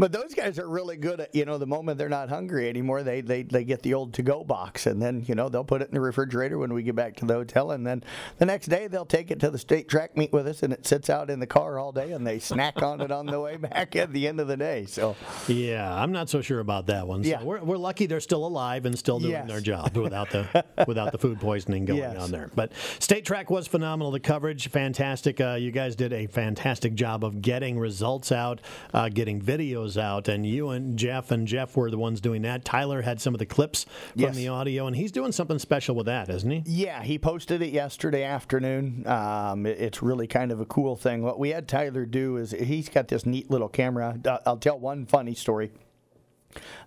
but 0.00 0.10
those 0.12 0.34
guys 0.34 0.58
are 0.58 0.68
really 0.68 0.96
good 0.96 1.20
at 1.20 1.34
you 1.34 1.44
know 1.44 1.58
the 1.58 1.66
moment 1.66 1.98
they're 1.98 2.08
not 2.08 2.28
hungry 2.28 2.68
anymore, 2.68 3.04
they 3.04 3.20
they 3.20 3.42
they 3.44 3.62
get 3.62 3.82
the 3.82 3.94
old 3.94 4.14
to 4.14 4.22
go 4.22 4.42
box 4.42 4.86
and 4.86 5.00
then 5.00 5.24
you 5.28 5.34
know 5.36 5.48
they'll 5.48 5.62
put 5.62 5.82
it 5.82 5.88
in 5.88 5.94
the 5.94 6.00
refrigerator 6.00 6.58
when 6.58 6.72
we 6.72 6.82
get 6.82 6.96
back 6.96 7.14
to 7.16 7.24
the 7.26 7.34
hotel, 7.34 7.70
and 7.70 7.86
then 7.86 8.02
the 8.38 8.46
next 8.46 8.66
day 8.66 8.88
they'll 8.88 9.04
take 9.06 9.30
it 9.30 9.38
to 9.40 9.50
the 9.50 9.58
state 9.58 9.88
track 9.88 10.16
meet 10.16 10.32
with 10.32 10.48
us, 10.48 10.62
and 10.64 10.72
it 10.72 10.86
sits 10.86 11.08
out 11.08 11.30
in 11.30 11.38
the 11.38 11.46
car 11.46 11.78
all 11.78 11.92
day, 11.92 12.12
and 12.12 12.26
they 12.26 12.38
snack 12.40 12.82
on 12.82 13.00
it 13.00 13.10
on 13.12 13.26
the 13.26 13.38
way 13.38 13.56
back 13.56 13.94
at 13.94 14.12
the 14.12 14.26
end 14.26 14.40
of 14.40 14.48
the 14.48 14.56
day. 14.56 14.86
So 14.86 15.14
yeah, 15.46 15.94
I'm 15.94 16.10
not 16.12 16.28
so 16.30 16.40
sure 16.40 16.60
about 16.60 16.86
that 16.86 17.06
one. 17.06 17.22
So 17.22 17.30
Yeah. 17.30 17.42
we're, 17.42 17.62
we're 17.62 17.76
lucky 17.76 18.06
they're 18.06 18.20
still 18.20 18.46
alive 18.46 18.86
and 18.86 18.98
still 18.98 19.18
doing 19.20 19.32
Yes. 19.32 19.48
their 19.48 19.60
job 19.60 19.96
without 19.96 20.30
the 20.30 20.64
without 20.86 21.12
the 21.12 21.18
food 21.18 21.38
poisoning 21.40 21.84
going 21.84 21.98
Yes. 22.00 22.16
on 22.18 22.30
there. 22.30 22.50
But 22.54 22.72
state 22.98 23.24
track 23.26 23.50
was 23.50 23.66
phenomenal. 23.66 24.10
The 24.10 24.20
coverage 24.20 24.68
fantastic. 24.68 25.40
Uh, 25.40 25.56
you 25.60 25.70
guys 25.70 25.94
did 25.94 26.12
a 26.12 26.26
fantastic 26.26 26.94
job 26.94 27.24
of 27.24 27.42
getting 27.42 27.78
results 27.78 28.32
out, 28.32 28.60
uh, 28.94 29.08
getting 29.10 29.40
videos 29.42 29.89
out, 29.98 30.28
and 30.28 30.46
you 30.46 30.70
and 30.70 30.98
Jeff 30.98 31.30
and 31.30 31.46
Jeff 31.46 31.76
were 31.76 31.90
the 31.90 31.98
ones 31.98 32.20
doing 32.20 32.42
that. 32.42 32.64
Tyler 32.64 33.02
had 33.02 33.20
some 33.20 33.34
of 33.34 33.38
the 33.38 33.46
clips 33.46 33.84
from 34.12 34.20
Yes. 34.22 34.36
the 34.36 34.48
audio, 34.48 34.86
and 34.86 34.96
he's 34.96 35.12
doing 35.12 35.32
something 35.32 35.58
special 35.58 35.94
with 35.94 36.06
that, 36.06 36.28
isn't 36.28 36.50
he? 36.50 36.62
Yeah, 36.66 37.02
he 37.02 37.18
posted 37.18 37.62
it 37.62 37.72
yesterday 37.72 38.24
afternoon. 38.24 39.06
Um, 39.06 39.66
it- 39.66 39.78
it's 39.80 40.02
really 40.02 40.26
kind 40.26 40.52
of 40.52 40.60
a 40.60 40.66
cool 40.66 40.96
thing. 40.96 41.22
What 41.22 41.38
we 41.38 41.50
had 41.50 41.68
Tyler 41.68 42.06
do 42.06 42.36
is 42.36 42.52
he's 42.52 42.88
got 42.88 43.08
this 43.08 43.24
neat 43.26 43.50
little 43.50 43.68
camera. 43.68 44.18
Uh, 44.24 44.38
I'll 44.46 44.56
tell 44.56 44.78
one 44.78 45.06
funny 45.06 45.34
story. 45.34 45.70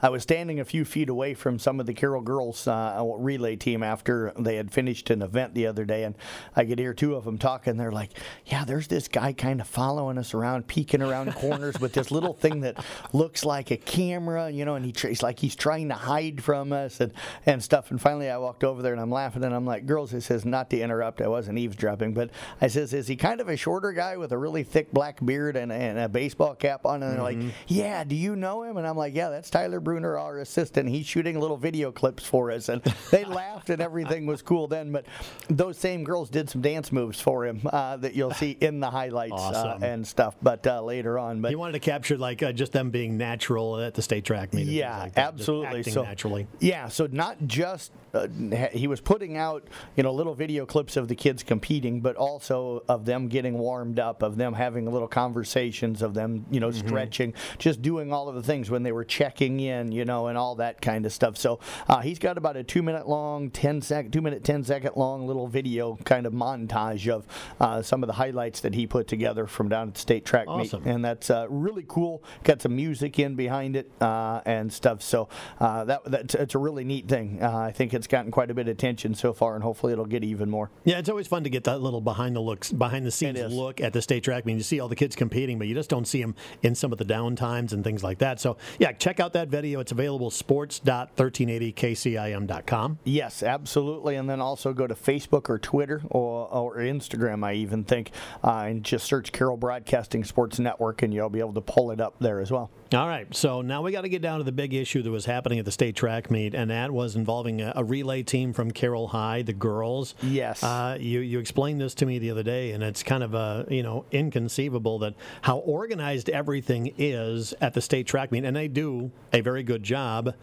I 0.01 0.09
was 0.09 0.23
standing 0.23 0.59
a 0.59 0.65
few 0.65 0.83
feet 0.83 1.09
away 1.09 1.33
from 1.33 1.57
some 1.57 1.79
of 1.79 1.85
the 1.85 1.93
Carroll 1.93 2.21
girls 2.21 2.67
uh, 2.67 3.01
relay 3.17 3.55
team 3.55 3.81
after 3.83 4.33
they 4.37 4.57
had 4.57 4.71
finished 4.71 5.09
an 5.09 5.21
event 5.21 5.53
the 5.53 5.67
other 5.67 5.85
day, 5.85 6.03
and 6.03 6.15
I 6.55 6.65
could 6.65 6.79
hear 6.79 6.93
two 6.93 7.15
of 7.15 7.23
them 7.23 7.37
talking. 7.37 7.77
They're 7.77 7.91
like, 7.91 8.11
"Yeah, 8.45 8.65
there's 8.65 8.87
this 8.87 9.07
guy 9.07 9.31
kind 9.33 9.61
of 9.61 9.67
following 9.67 10.17
us 10.17 10.33
around, 10.33 10.67
peeking 10.67 11.01
around 11.01 11.33
corners 11.35 11.79
with 11.79 11.93
this 11.93 12.11
little 12.11 12.33
thing 12.33 12.61
that 12.61 12.83
looks 13.13 13.45
like 13.45 13.71
a 13.71 13.77
camera, 13.77 14.49
you 14.49 14.65
know, 14.65 14.75
and 14.75 14.85
he 14.85 14.91
tr- 14.91 15.07
he's 15.07 15.23
like 15.23 15.39
he's 15.39 15.55
trying 15.55 15.87
to 15.89 15.95
hide 15.95 16.43
from 16.43 16.73
us 16.73 16.99
and 16.99 17.13
and 17.45 17.63
stuff." 17.63 17.89
And 17.91 18.01
finally, 18.01 18.29
I 18.29 18.37
walked 18.37 18.63
over 18.65 18.81
there 18.81 18.91
and 18.91 19.01
I'm 19.01 19.11
laughing, 19.11 19.43
and 19.43 19.55
I'm 19.55 19.65
like, 19.65 19.85
"Girls," 19.85 20.13
I 20.13 20.19
says, 20.19 20.43
not 20.45 20.69
to 20.71 20.79
interrupt, 20.79 21.21
I 21.21 21.27
wasn't 21.27 21.57
eavesdropping, 21.57 22.13
but 22.13 22.29
I 22.59 22.67
says, 22.67 22.93
"Is 22.93 23.07
he 23.07 23.15
kind 23.15 23.39
of 23.39 23.47
a 23.47 23.55
shorter 23.55 23.93
guy 23.93 24.17
with 24.17 24.33
a 24.33 24.37
really 24.37 24.63
thick 24.63 24.91
black 24.91 25.25
beard 25.25 25.55
and, 25.55 25.71
and 25.71 25.97
a 25.97 26.09
baseball 26.09 26.55
cap 26.55 26.85
on?" 26.85 27.01
And 27.01 27.13
they're 27.13 27.23
like, 27.23 27.37
"Yeah, 27.67 28.03
do 28.03 28.15
you 28.15 28.35
know 28.35 28.63
him?" 28.63 28.75
And 28.75 28.85
I'm 28.85 28.97
like, 28.97 29.15
"Yeah, 29.15 29.29
that's 29.29 29.49
Tyler 29.53 29.79
Bruner, 29.79 30.17
our 30.17 30.39
assistant. 30.39 30.89
He's 30.89 31.05
shooting 31.05 31.39
little 31.39 31.57
video 31.57 31.91
clips 31.91 32.25
for 32.25 32.49
us." 32.49 32.69
And 32.69 32.81
they 33.11 33.23
laughed 33.41 33.69
and 33.69 33.83
everything 33.83 34.25
was 34.25 34.41
cool 34.41 34.67
then. 34.67 34.91
But 34.91 35.05
those 35.47 35.77
same 35.77 36.03
girls 36.03 36.31
did 36.31 36.49
some 36.49 36.61
dance 36.61 36.91
moves 36.91 37.21
for 37.21 37.45
him 37.45 37.61
uh, 37.71 37.97
that 37.97 38.15
you'll 38.15 38.33
see 38.33 38.57
in 38.61 38.79
the 38.79 38.89
highlights 38.89 39.33
uh, 39.39 39.77
and 39.83 40.07
stuff. 40.07 40.35
But 40.41 40.65
uh, 40.65 40.81
later 40.81 41.19
on, 41.19 41.39
but 41.39 41.49
He 41.49 41.55
wanted 41.55 41.73
to 41.73 41.79
capture 41.79 42.17
like 42.17 42.41
uh, 42.41 42.51
just 42.51 42.71
them 42.71 42.89
being 42.89 43.15
natural 43.15 43.79
at 43.79 43.93
the 43.93 44.01
state 44.01 44.25
track 44.25 44.55
meet. 44.55 44.65
yeah, 44.65 44.97
like 45.03 45.17
absolutely. 45.19 45.83
so 45.83 46.01
naturally. 46.01 46.47
yeah, 46.59 46.87
so 46.87 47.07
not 47.11 47.37
just 47.45 47.91
uh, 48.15 48.27
he 48.71 48.87
was 48.87 49.01
putting 49.01 49.37
out 49.37 49.67
you 49.95 50.01
know 50.01 50.11
little 50.11 50.33
video 50.33 50.65
clips 50.65 50.97
of 50.97 51.07
the 51.07 51.15
kids 51.15 51.43
competing, 51.43 52.01
but 52.01 52.15
also 52.15 52.83
of 52.89 53.05
them 53.05 53.27
getting 53.27 53.59
warmed 53.59 53.99
up, 53.99 54.23
of 54.23 54.35
them 54.35 54.53
having 54.53 54.91
little 54.91 55.07
conversations, 55.07 56.01
of 56.01 56.15
them 56.15 56.43
you 56.49 56.59
know 56.59 56.69
Mm-hmm. 56.73 56.87
stretching, 56.87 57.33
just 57.59 57.81
doing 57.83 58.11
all 58.11 58.29
of 58.29 58.35
the 58.35 58.41
things 58.41 58.71
when 58.71 58.81
they 58.81 58.91
were 58.91 59.03
checking 59.03 59.42
in, 59.51 59.91
you 59.91 60.05
know, 60.05 60.27
and 60.27 60.37
all 60.37 60.55
that 60.55 60.81
kind 60.81 61.05
of 61.05 61.13
stuff. 61.13 61.37
So 61.37 61.59
uh, 61.87 62.01
he's 62.01 62.19
got 62.19 62.37
about 62.37 62.57
a 62.57 62.63
two 62.63 62.81
minute 62.81 63.07
long, 63.07 63.49
10 63.49 63.81
sec, 63.81 64.11
two 64.11 64.21
minute, 64.21 64.43
10 64.43 64.63
second 64.63 64.91
long 64.95 65.27
little 65.27 65.47
video 65.47 65.97
kind 66.05 66.25
of 66.25 66.33
montage 66.33 67.07
of 67.07 67.25
uh, 67.59 67.81
some 67.81 68.03
of 68.03 68.07
the 68.07 68.13
highlights 68.13 68.61
that 68.61 68.73
he 68.73 68.87
put 68.87 69.07
together 69.07 69.47
from 69.47 69.69
down 69.69 69.89
at 69.89 69.93
the 69.95 69.99
state 69.99 70.25
track 70.25 70.47
Awesome. 70.47 70.83
meet, 70.83 70.91
and 70.91 71.03
that's 71.03 71.29
uh, 71.29 71.47
really 71.49 71.85
cool. 71.87 72.23
Got 72.43 72.61
some 72.61 72.75
music 72.75 73.19
in 73.19 73.35
behind 73.35 73.75
it 73.75 73.91
uh, 74.01 74.41
and 74.45 74.71
stuff. 74.71 75.01
So 75.01 75.29
uh, 75.59 75.83
that 75.85 76.01
that's 76.05 76.35
it's 76.35 76.55
a 76.55 76.59
really 76.59 76.83
neat 76.83 77.07
thing. 77.07 77.39
Uh, 77.41 77.57
I 77.57 77.71
think 77.71 77.93
it's 77.93 78.07
gotten 78.07 78.31
quite 78.31 78.51
a 78.51 78.53
bit 78.53 78.67
of 78.67 78.71
attention 78.71 79.15
so 79.15 79.33
far, 79.33 79.55
and 79.55 79.63
hopefully 79.63 79.93
it'll 79.93 80.05
get 80.05 80.23
even 80.23 80.49
more. 80.49 80.69
Yeah, 80.83 80.99
it's 80.99 81.09
always 81.09 81.27
fun 81.27 81.43
to 81.43 81.49
get 81.49 81.63
that 81.65 81.81
little 81.81 82.01
behind 82.01 82.35
the 82.35 82.41
looks, 82.41 82.71
behind 82.71 83.05
the 83.05 83.11
scenes 83.11 83.39
look 83.53 83.81
at 83.81 83.93
the 83.93 84.01
state 84.01 84.23
track 84.23 84.45
meet. 84.45 84.57
You 84.57 84.63
see 84.63 84.79
all 84.79 84.87
the 84.87 84.95
kids 84.95 85.15
competing, 85.15 85.57
but 85.57 85.67
you 85.67 85.75
just 85.75 85.89
don't 85.89 86.05
see 86.07 86.21
them 86.21 86.35
in 86.61 86.75
some 86.75 86.91
of 86.91 86.97
the 86.97 87.05
down 87.05 87.35
times 87.35 87.73
and 87.73 87.83
things 87.83 88.03
like 88.03 88.19
that. 88.19 88.39
So, 88.39 88.57
yeah, 88.79 88.91
check 88.91 89.19
out 89.19 89.32
that 89.33 89.49
video. 89.49 89.79
It's 89.79 89.91
available 89.91 90.31
sports.1380kcim.com. 90.31 92.99
Yes, 93.03 93.43
absolutely. 93.43 94.15
And 94.15 94.27
then 94.29 94.41
also 94.41 94.73
go 94.73 94.87
to 94.87 94.95
Facebook 94.95 95.49
or 95.49 95.59
Twitter 95.59 96.01
or, 96.09 96.47
or 96.47 96.77
Instagram, 96.77 97.45
I 97.45 97.53
even 97.53 97.83
think, 97.83 98.11
uh, 98.43 98.63
and 98.67 98.83
just 98.83 99.05
search 99.05 99.31
Carroll 99.31 99.57
Broadcasting 99.57 100.23
Sports 100.23 100.57
Network, 100.59 101.03
and 101.03 101.13
you'll 101.13 101.29
be 101.29 101.39
able 101.39 101.53
to 101.53 101.61
pull 101.61 101.91
it 101.91 101.99
up 101.99 102.15
there 102.19 102.39
as 102.39 102.51
well. 102.51 102.69
All 102.93 103.07
right, 103.07 103.33
so 103.33 103.63
now 103.63 103.81
we 103.81 103.91
got 103.91 104.01
to 104.01 104.09
get 104.09 104.21
down 104.21 104.37
to 104.37 104.43
the 104.43 104.51
big 104.51 104.71
issue 104.71 105.01
that 105.01 105.09
was 105.09 105.25
happening 105.25 105.57
at 105.57 105.65
the 105.65 105.71
state 105.71 105.95
track 105.95 106.29
meet, 106.29 106.53
and 106.53 106.69
that 106.69 106.91
was 106.91 107.15
involving 107.15 107.59
a, 107.59 107.73
a 107.75 107.83
relay 107.83 108.21
team 108.21 108.53
from 108.53 108.69
Carroll 108.69 109.07
High, 109.07 109.41
the 109.41 109.51
girls. 109.51 110.13
Yes. 110.21 110.61
Uh, 110.61 110.95
you 110.99 111.21
you 111.21 111.39
explained 111.39 111.81
this 111.81 111.95
to 111.95 112.05
me 112.05 112.19
the 112.19 112.29
other 112.29 112.43
day, 112.43 112.71
and 112.71 112.83
it's 112.83 113.01
kind 113.01 113.23
of 113.23 113.33
uh, 113.33 113.63
you 113.67 113.81
know 113.81 114.05
inconceivable 114.11 114.99
that 114.99 115.15
how 115.41 115.57
organized 115.59 116.29
everything 116.29 116.93
is 116.99 117.55
at 117.61 117.73
the 117.73 117.81
state 117.81 118.05
track 118.05 118.31
meet, 118.31 118.45
and 118.45 118.55
they 118.55 118.67
do 118.67 119.09
a 119.31 119.41
very 119.41 119.63
good 119.63 119.81
job. 119.81 120.35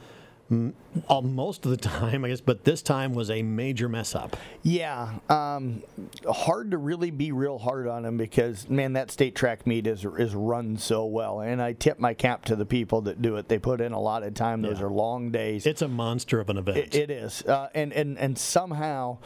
Mm, 0.51 0.73
all- 1.09 1.23
Most 1.23 1.65
of 1.65 1.71
the 1.71 1.77
time, 1.89 2.25
I 2.25 2.29
guess, 2.29 2.41
but 2.41 2.65
this 2.65 2.83
time 2.83 3.15
was 3.15 3.31
a 3.31 3.43
major 3.43 3.89
mess 3.89 4.15
up. 4.15 4.37
Yeah, 4.63 5.15
um, 5.29 5.83
hard 6.29 6.73
to 6.73 6.79
really 6.79 7.11
be 7.11 7.33
real 7.33 7.59
hard 7.59 7.87
on 7.87 8.05
him 8.05 8.17
because 8.17 8.69
man, 8.69 8.95
that 8.95 9.11
state 9.11 9.35
track 9.35 9.67
meet 9.67 9.87
is 9.87 10.05
is 10.19 10.35
run 10.35 10.77
so 10.77 11.05
well, 11.07 11.41
and 11.41 11.63
I 11.63 11.73
tip 11.75 11.99
my 11.99 12.15
cap 12.15 12.45
to 12.47 12.57
the 12.57 12.67
people 12.67 13.03
that 13.03 13.23
do 13.23 13.37
it. 13.37 13.49
They 13.49 13.59
put 13.59 13.81
in 13.81 13.93
a 13.93 14.01
lot 14.01 14.23
of 14.23 14.35
time. 14.35 14.63
Those 14.63 14.81
Yeah. 14.81 14.87
are 14.87 14.91
long 14.91 15.31
days. 15.31 15.67
It's 15.67 15.83
a 15.83 15.89
monster 15.89 16.41
of 16.41 16.51
an 16.51 16.59
event. 16.59 16.79
It- 16.79 16.95
it 16.95 17.11
is, 17.11 17.43
uh, 17.43 17.69
and 17.75 17.93
and 17.93 18.19
and 18.19 18.37
somehow 18.37 19.19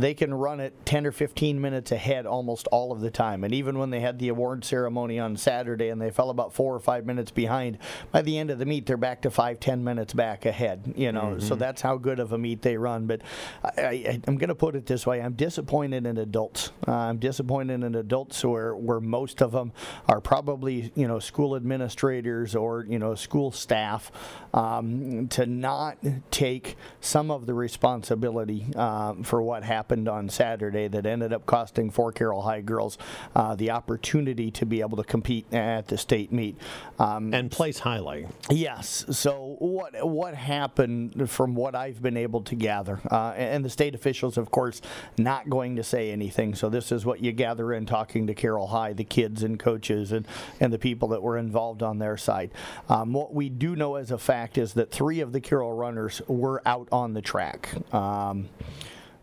they 0.00 0.14
can 0.14 0.32
run 0.32 0.60
it 0.60 0.74
10 0.86 1.06
or 1.06 1.12
15 1.12 1.60
minutes 1.60 1.92
ahead 1.92 2.26
almost 2.26 2.66
all 2.68 2.92
of 2.92 3.00
the 3.00 3.10
time. 3.10 3.44
And 3.44 3.52
even 3.52 3.78
when 3.78 3.90
they 3.90 4.00
had 4.00 4.18
the 4.18 4.28
award 4.28 4.64
ceremony 4.64 5.18
on 5.18 5.36
Saturday 5.36 5.88
and 5.88 6.00
they 6.00 6.10
fell 6.10 6.30
about 6.30 6.52
four 6.52 6.74
or 6.74 6.80
five 6.80 7.04
minutes 7.04 7.30
behind, 7.30 7.78
by 8.10 8.22
the 8.22 8.38
end 8.38 8.50
of 8.50 8.58
the 8.58 8.66
meet 8.66 8.86
they're 8.86 8.96
back 8.96 9.22
to 9.22 9.30
five, 9.30 9.60
ten 9.60 9.84
minutes 9.84 10.14
back 10.14 10.46
ahead. 10.46 10.94
You 10.96 11.12
know, 11.12 11.38
so 11.38 11.54
that's 11.54 11.82
how 11.82 11.96
good 11.96 12.18
of 12.18 12.32
a 12.32 12.38
meet 12.38 12.62
they 12.62 12.76
run. 12.76 13.06
But 13.06 13.22
I, 13.62 13.82
I, 13.82 14.20
I'm 14.26 14.36
going 14.36 14.48
to 14.48 14.54
put 14.54 14.74
it 14.74 14.86
this 14.86 15.06
way: 15.06 15.20
I'm 15.20 15.34
disappointed 15.34 16.06
in 16.06 16.18
adults. 16.18 16.72
Uh, 16.86 16.92
I'm 16.92 17.18
disappointed 17.18 17.82
in 17.82 17.94
adults 17.94 18.44
where 18.44 18.74
where 18.74 19.00
most 19.00 19.42
of 19.42 19.52
them 19.52 19.72
are 20.08 20.20
probably 20.20 20.92
you 20.94 21.08
know 21.08 21.18
school 21.18 21.56
administrators 21.56 22.54
or 22.54 22.86
you 22.88 22.98
know 22.98 23.14
school 23.14 23.52
staff 23.52 24.10
um, 24.54 25.28
to 25.28 25.46
not 25.46 25.98
take 26.30 26.76
some 27.00 27.30
of 27.30 27.46
the 27.46 27.54
responsibility 27.54 28.74
um, 28.74 29.22
for 29.22 29.42
what 29.42 29.62
happened 29.62 29.89
on 29.90 30.28
Saturday 30.28 30.88
that 30.88 31.06
ended 31.06 31.32
up 31.32 31.46
costing 31.46 31.90
four 31.90 32.12
Carroll 32.12 32.42
High 32.42 32.60
girls 32.60 32.98
uh, 33.34 33.54
the 33.54 33.70
opportunity 33.70 34.50
to 34.50 34.66
be 34.66 34.80
able 34.80 34.96
to 34.96 35.04
compete 35.04 35.52
at 35.52 35.88
the 35.88 35.98
state 35.98 36.32
meet. 36.32 36.56
Um, 36.98 37.32
and 37.32 37.50
place 37.50 37.78
highly. 37.78 38.26
Yes. 38.48 39.04
So 39.10 39.56
what 39.58 40.06
what 40.06 40.34
happened 40.34 41.30
from 41.30 41.54
what 41.54 41.74
I've 41.74 42.02
been 42.02 42.16
able 42.16 42.42
to 42.42 42.54
gather, 42.54 43.00
uh, 43.10 43.32
and 43.36 43.64
the 43.64 43.70
state 43.70 43.94
officials, 43.94 44.36
of 44.36 44.50
course, 44.50 44.80
not 45.18 45.48
going 45.48 45.76
to 45.76 45.82
say 45.82 46.10
anything. 46.10 46.54
So 46.54 46.68
this 46.68 46.92
is 46.92 47.04
what 47.04 47.20
you 47.20 47.32
gather 47.32 47.72
in 47.72 47.86
talking 47.86 48.26
to 48.26 48.34
Carroll 48.34 48.68
High, 48.68 48.92
the 48.92 49.04
kids 49.04 49.42
and 49.42 49.58
coaches, 49.58 50.12
and 50.12 50.26
and 50.60 50.72
the 50.72 50.78
people 50.78 51.08
that 51.08 51.22
were 51.22 51.38
involved 51.38 51.82
on 51.82 51.98
their 51.98 52.16
side. 52.16 52.50
Um, 52.88 53.12
what 53.12 53.34
we 53.34 53.48
do 53.48 53.76
know 53.76 53.96
as 53.96 54.10
a 54.10 54.18
fact 54.18 54.58
is 54.58 54.74
that 54.74 54.90
three 54.90 55.20
of 55.20 55.32
the 55.32 55.40
Carroll 55.40 55.72
runners 55.72 56.22
were 56.28 56.62
out 56.66 56.88
on 56.92 57.14
the 57.14 57.22
track. 57.22 57.70
Um, 57.94 58.48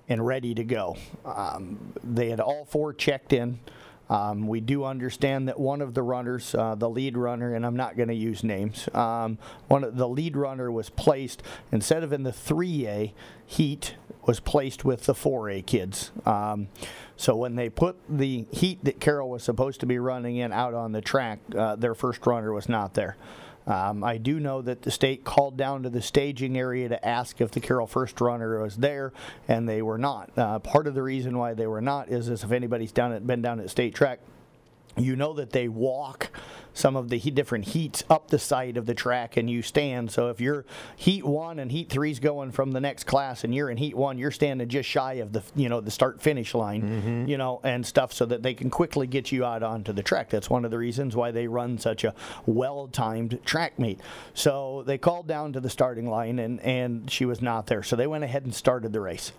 and 0.09 0.25
ready 0.25 0.53
to 0.55 0.63
go. 0.63 0.97
Um, 1.25 1.93
they 2.03 2.29
had 2.29 2.39
all 2.39 2.65
four 2.65 2.93
checked 2.93 3.33
in. 3.33 3.59
Um, 4.09 4.47
we 4.47 4.61
do 4.61 4.85
understand 4.85 5.49
that 5.49 5.59
one 5.59 5.81
of 5.81 5.93
the 5.93 6.01
runners, 6.01 6.55
uh, 6.55 6.75
the 6.75 6.89
lead 6.89 7.17
runner, 7.17 7.53
and 7.53 7.65
I'm 7.65 7.75
not 7.75 7.97
going 7.97 8.07
to 8.07 8.15
use 8.15 8.43
names, 8.43 8.87
um, 8.93 9.37
one 9.67 9.83
of 9.83 9.97
the 9.97 10.07
lead 10.07 10.37
runner 10.37 10.71
was 10.71 10.89
placed 10.89 11.43
instead 11.71 12.03
of 12.03 12.13
in 12.13 12.23
the 12.23 12.31
3A 12.31 13.11
heat, 13.45 13.95
was 14.25 14.39
placed 14.39 14.85
with 14.85 15.05
the 15.05 15.13
4A 15.13 15.65
kids. 15.65 16.11
Um, 16.25 16.69
so 17.17 17.35
when 17.35 17.55
they 17.55 17.69
put 17.69 17.97
the 18.07 18.45
heat 18.51 18.83
that 18.85 18.99
Carroll 18.99 19.29
was 19.29 19.43
supposed 19.43 19.79
to 19.81 19.85
be 19.85 19.99
running 19.99 20.37
in 20.37 20.53
out 20.53 20.73
on 20.73 20.91
the 20.93 21.01
track, 21.01 21.39
uh, 21.55 21.75
their 21.75 21.95
first 21.95 22.25
runner 22.25 22.53
was 22.53 22.69
not 22.69 22.93
there. 22.93 23.17
Um, 23.67 24.03
I 24.03 24.17
do 24.17 24.39
know 24.39 24.61
that 24.61 24.81
the 24.81 24.91
state 24.91 25.25
called 25.25 25.57
down 25.57 25.83
to 25.83 25.89
the 25.89 26.01
staging 26.01 26.57
area 26.57 26.87
to 26.87 27.05
ask 27.05 27.41
if 27.41 27.51
the 27.51 27.59
Carroll 27.59 27.85
first 27.85 28.19
runner 28.21 28.63
was 28.63 28.77
there, 28.77 29.11
and 29.47 29.67
they 29.67 29.81
were 29.81 29.97
not. 29.97 30.31
Uh, 30.37 30.59
part 30.59 30.87
of 30.87 30.95
the 30.95 31.03
reason 31.03 31.37
why 31.37 31.53
they 31.53 31.67
were 31.67 31.81
not 31.81 32.09
is, 32.09 32.29
is 32.29 32.43
if 32.43 32.51
anybody's 32.51 32.93
down 32.93 33.11
at, 33.11 33.27
been 33.27 33.41
down 33.41 33.59
at 33.59 33.69
state 33.69 33.93
track, 33.93 34.19
you 34.95 35.15
know 35.15 35.33
that 35.33 35.51
they 35.51 35.67
walk 35.67 36.31
some 36.77 36.95
of 36.95 37.09
the 37.09 37.19
different 37.19 37.65
heats 37.65 38.03
up 38.09 38.29
the 38.29 38.37
side 38.37 38.77
of 38.77 38.85
the 38.85 38.93
track, 38.93 39.35
and 39.35 39.49
you 39.49 39.61
stand. 39.61 40.11
So 40.11 40.29
if 40.29 40.39
you're 40.39 40.65
heat 40.95 41.25
one 41.25 41.57
and 41.57 41.71
heat 41.71 41.89
three's 41.89 42.19
going 42.19 42.51
from 42.51 42.71
the 42.71 42.79
next 42.79 43.05
class, 43.05 43.43
and 43.43 43.53
you're 43.53 43.69
in 43.69 43.77
heat 43.77 43.95
one, 43.95 44.17
you're 44.19 44.31
standing 44.31 44.69
just 44.69 44.87
shy 44.87 45.13
of 45.13 45.33
the 45.33 45.41
you 45.55 45.69
know 45.69 45.81
the 45.81 45.91
start 45.91 46.21
finish 46.21 46.53
line, 46.53 46.81
mm-hmm. 46.83 47.29
you 47.29 47.37
know, 47.37 47.59
and 47.63 47.85
stuff, 47.85 48.13
so 48.13 48.25
that 48.25 48.43
they 48.43 48.53
can 48.53 48.69
quickly 48.69 49.07
get 49.07 49.31
you 49.31 49.43
out 49.43 49.63
onto 49.63 49.91
the 49.91 50.03
track. 50.03 50.29
That's 50.29 50.49
one 50.49 50.65
of 50.65 50.71
the 50.71 50.77
reasons 50.77 51.15
why 51.15 51.31
they 51.31 51.47
run 51.47 51.79
such 51.79 52.03
a 52.03 52.13
well 52.45 52.87
timed 52.87 53.39
track 53.43 53.79
meet. 53.79 53.99
So 54.35 54.83
they 54.85 54.99
called 54.99 55.27
down 55.27 55.53
to 55.53 55.59
the 55.59 55.69
starting 55.69 56.07
line, 56.07 56.37
and 56.37 56.59
and 56.61 57.09
she 57.09 57.25
was 57.25 57.41
not 57.41 57.65
there. 57.67 57.81
So 57.81 57.95
they 57.95 58.07
went 58.07 58.23
ahead 58.23 58.43
and 58.43 58.53
started 58.53 58.93
the 58.93 59.01
race. 59.01 59.31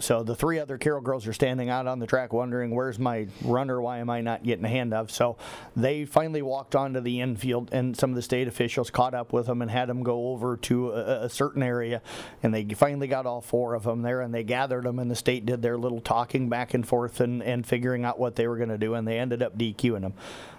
So 0.00 0.22
the 0.22 0.34
three 0.34 0.58
other 0.58 0.78
Carroll 0.78 1.02
girls 1.02 1.26
are 1.26 1.32
standing 1.32 1.68
out 1.68 1.86
on 1.86 1.98
the 1.98 2.06
track 2.06 2.32
wondering, 2.32 2.74
where's 2.74 2.98
my 2.98 3.28
runner? 3.44 3.80
Why 3.80 3.98
am 3.98 4.08
I 4.08 4.22
not 4.22 4.42
getting 4.42 4.64
a 4.64 4.68
hand 4.68 4.94
of? 4.94 5.10
So 5.10 5.36
they 5.76 6.06
finally 6.06 6.42
walked 6.50 6.74
onto 6.74 7.00
the 7.00 7.20
infield, 7.20 7.70
and 7.72 7.96
some 7.96 8.10
of 8.10 8.16
the 8.16 8.22
state 8.22 8.48
officials 8.48 8.90
caught 8.90 9.14
up 9.14 9.32
with 9.32 9.46
them 9.46 9.62
and 9.62 9.70
had 9.70 9.88
them 9.88 10.02
go 10.02 10.30
over 10.30 10.56
to 10.56 10.90
a, 10.90 11.24
a 11.26 11.28
certain 11.28 11.62
area. 11.62 12.02
And 12.42 12.52
they 12.52 12.64
finally 12.64 13.06
got 13.06 13.24
all 13.24 13.40
four 13.40 13.74
of 13.74 13.84
them 13.84 14.02
there, 14.02 14.20
and 14.20 14.34
they 14.34 14.42
gathered 14.42 14.82
them, 14.82 14.98
and 14.98 15.08
the 15.08 15.14
state 15.14 15.46
did 15.46 15.62
their 15.62 15.78
little 15.78 16.00
talking 16.00 16.48
back 16.48 16.74
and 16.74 16.86
forth 16.86 17.20
and, 17.20 17.40
and 17.40 17.64
figuring 17.64 18.04
out 18.04 18.18
what 18.18 18.34
they 18.34 18.48
were 18.48 18.56
going 18.56 18.68
to 18.68 18.78
do, 18.78 18.94
and 18.94 19.06
they 19.06 19.16
ended 19.16 19.44
up 19.44 19.56
DQing 19.56 20.00
them. 20.00 20.14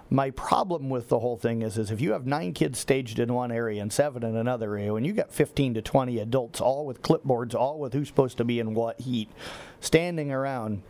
My 0.09 0.29
problem 0.29 0.89
with 0.89 1.09
the 1.09 1.19
whole 1.19 1.37
thing 1.37 1.61
is, 1.61 1.77
is 1.77 1.91
if 1.91 1.99
you 1.99 2.13
have 2.13 2.25
nine 2.25 2.53
kids 2.53 2.79
staged 2.79 3.19
in 3.19 3.33
one 3.33 3.51
area 3.51 3.81
and 3.81 3.91
seven 3.91 4.23
in 4.23 4.37
another 4.37 4.77
area, 4.77 4.93
and 4.95 5.05
you 5.05 5.11
got 5.11 5.33
15 5.33 5.73
to 5.73 5.81
20 5.81 6.19
adults, 6.19 6.61
all 6.61 6.85
with 6.85 7.01
clipboards, 7.01 7.53
all 7.53 7.79
with 7.79 7.93
who's 7.93 8.07
supposed 8.07 8.37
to 8.37 8.45
be 8.45 8.59
in 8.59 8.73
what 8.73 8.99
heat, 9.01 9.29
standing 9.81 10.31
around 10.31 10.83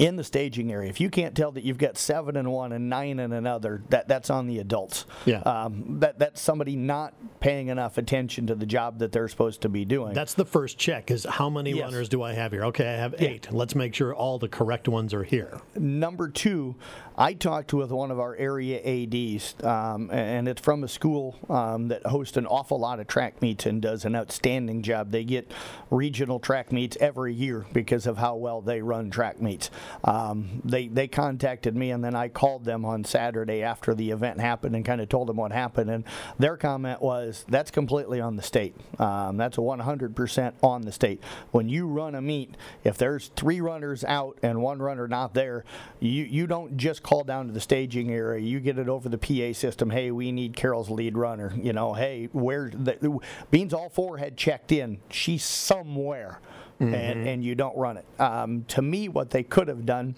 in 0.00 0.16
the 0.16 0.24
staging 0.24 0.72
area. 0.72 0.88
If 0.88 0.98
you 0.98 1.10
can't 1.10 1.36
tell 1.36 1.52
that 1.52 1.62
you've 1.62 1.76
got 1.76 1.98
seven 1.98 2.34
in 2.36 2.50
one 2.50 2.72
and 2.72 2.88
nine 2.88 3.18
in 3.20 3.32
another, 3.32 3.82
that 3.90 4.08
that's 4.08 4.30
on 4.30 4.46
the 4.46 4.58
adults. 4.58 5.04
Yeah. 5.26 5.40
Um, 5.40 6.00
that 6.00 6.18
that's 6.18 6.40
somebody 6.40 6.74
not 6.74 7.12
paying 7.40 7.68
enough 7.68 7.98
attention 7.98 8.46
to 8.46 8.54
the 8.54 8.64
job 8.64 8.98
that 9.00 9.12
they're 9.12 9.28
supposed 9.28 9.60
to 9.60 9.68
be 9.68 9.84
doing. 9.84 10.14
That's 10.14 10.32
the 10.32 10.46
first 10.46 10.78
check: 10.78 11.10
is 11.10 11.24
how 11.24 11.50
many 11.50 11.72
Yes. 11.72 11.82
runners 11.84 12.08
do 12.08 12.22
I 12.22 12.32
have 12.32 12.50
here? 12.50 12.64
Okay, 12.64 12.88
I 12.88 12.96
have 12.96 13.14
eight. 13.18 13.52
Let's 13.52 13.74
make 13.74 13.94
sure 13.94 14.14
all 14.14 14.38
the 14.38 14.48
correct 14.48 14.88
ones 14.88 15.12
are 15.12 15.22
here. 15.22 15.60
Number 15.76 16.28
two, 16.28 16.76
I 17.18 17.34
talked 17.34 17.74
with 17.74 17.90
one 17.90 18.10
of 18.10 18.18
our 18.18 18.34
area 18.36 18.80
ADs, 18.82 19.54
um, 19.62 20.10
and 20.10 20.48
it's 20.48 20.62
from 20.62 20.82
a 20.82 20.88
school 20.88 21.36
um, 21.50 21.88
that 21.88 22.06
hosts 22.06 22.38
an 22.38 22.46
awful 22.46 22.80
lot 22.80 23.00
of 23.00 23.06
track 23.06 23.42
meets 23.42 23.66
and 23.66 23.82
does 23.82 24.06
an 24.06 24.16
outstanding 24.16 24.80
job. 24.82 25.10
They 25.10 25.24
get 25.24 25.52
regional 25.90 26.38
track 26.40 26.72
meets 26.72 26.96
every 27.00 27.34
year 27.34 27.66
because 27.74 28.06
of 28.06 28.16
how 28.16 28.36
well 28.36 28.62
they 28.62 28.80
run 28.80 29.10
track 29.10 29.42
meets. 29.42 29.70
Um, 30.04 30.62
they 30.64 30.88
they 30.88 31.08
contacted 31.08 31.76
me, 31.76 31.90
and 31.90 32.02
then 32.02 32.14
I 32.14 32.28
called 32.28 32.64
them 32.64 32.84
on 32.84 33.04
Saturday 33.04 33.62
after 33.62 33.94
the 33.94 34.10
event 34.10 34.40
happened 34.40 34.74
and 34.76 34.84
kind 34.84 35.00
of 35.00 35.08
told 35.08 35.28
them 35.28 35.36
what 35.36 35.52
happened. 35.52 35.90
And 35.90 36.04
their 36.38 36.56
comment 36.56 37.02
was, 37.02 37.44
"That's 37.48 37.70
completely 37.70 38.20
on 38.20 38.36
the 38.36 38.42
state. 38.42 38.74
Um, 38.98 39.36
that's 39.36 39.58
100% 39.58 40.54
on 40.62 40.82
the 40.82 40.92
state. 40.92 41.22
When 41.50 41.68
you 41.68 41.86
run 41.86 42.14
a 42.14 42.22
meet, 42.22 42.56
if 42.84 42.96
there's 42.98 43.28
three 43.36 43.60
runners 43.60 44.04
out 44.04 44.38
and 44.42 44.62
one 44.62 44.80
runner 44.80 45.08
not 45.08 45.34
there, 45.34 45.64
you 46.00 46.24
you 46.24 46.46
don't 46.46 46.76
just 46.76 47.02
call 47.02 47.24
down 47.24 47.46
to 47.46 47.52
the 47.52 47.60
staging 47.60 48.10
area. 48.10 48.40
You 48.40 48.60
get 48.60 48.78
it 48.78 48.88
over 48.88 49.08
the 49.08 49.18
PA 49.18 49.52
system. 49.52 49.90
Hey, 49.90 50.10
we 50.10 50.32
need 50.32 50.56
Carroll's 50.56 50.90
lead 50.90 51.16
runner. 51.16 51.52
You 51.60 51.72
know, 51.72 51.94
hey, 51.94 52.28
where 52.32 52.70
the 52.72 53.18
Beans 53.50 53.74
all 53.74 53.88
four 53.88 54.18
had 54.18 54.36
checked 54.36 54.72
in. 54.72 54.98
She's 55.10 55.44
somewhere, 55.44 56.40
and 56.80 57.28
and 57.28 57.44
you 57.44 57.54
don't 57.54 57.76
run 57.76 57.96
it. 57.98 58.06
Um, 58.18 58.64
to 58.68 58.82
me, 58.82 59.08
what 59.08 59.30
they 59.30 59.42
could 59.42 59.68
have 59.68 59.84
done 59.84 60.14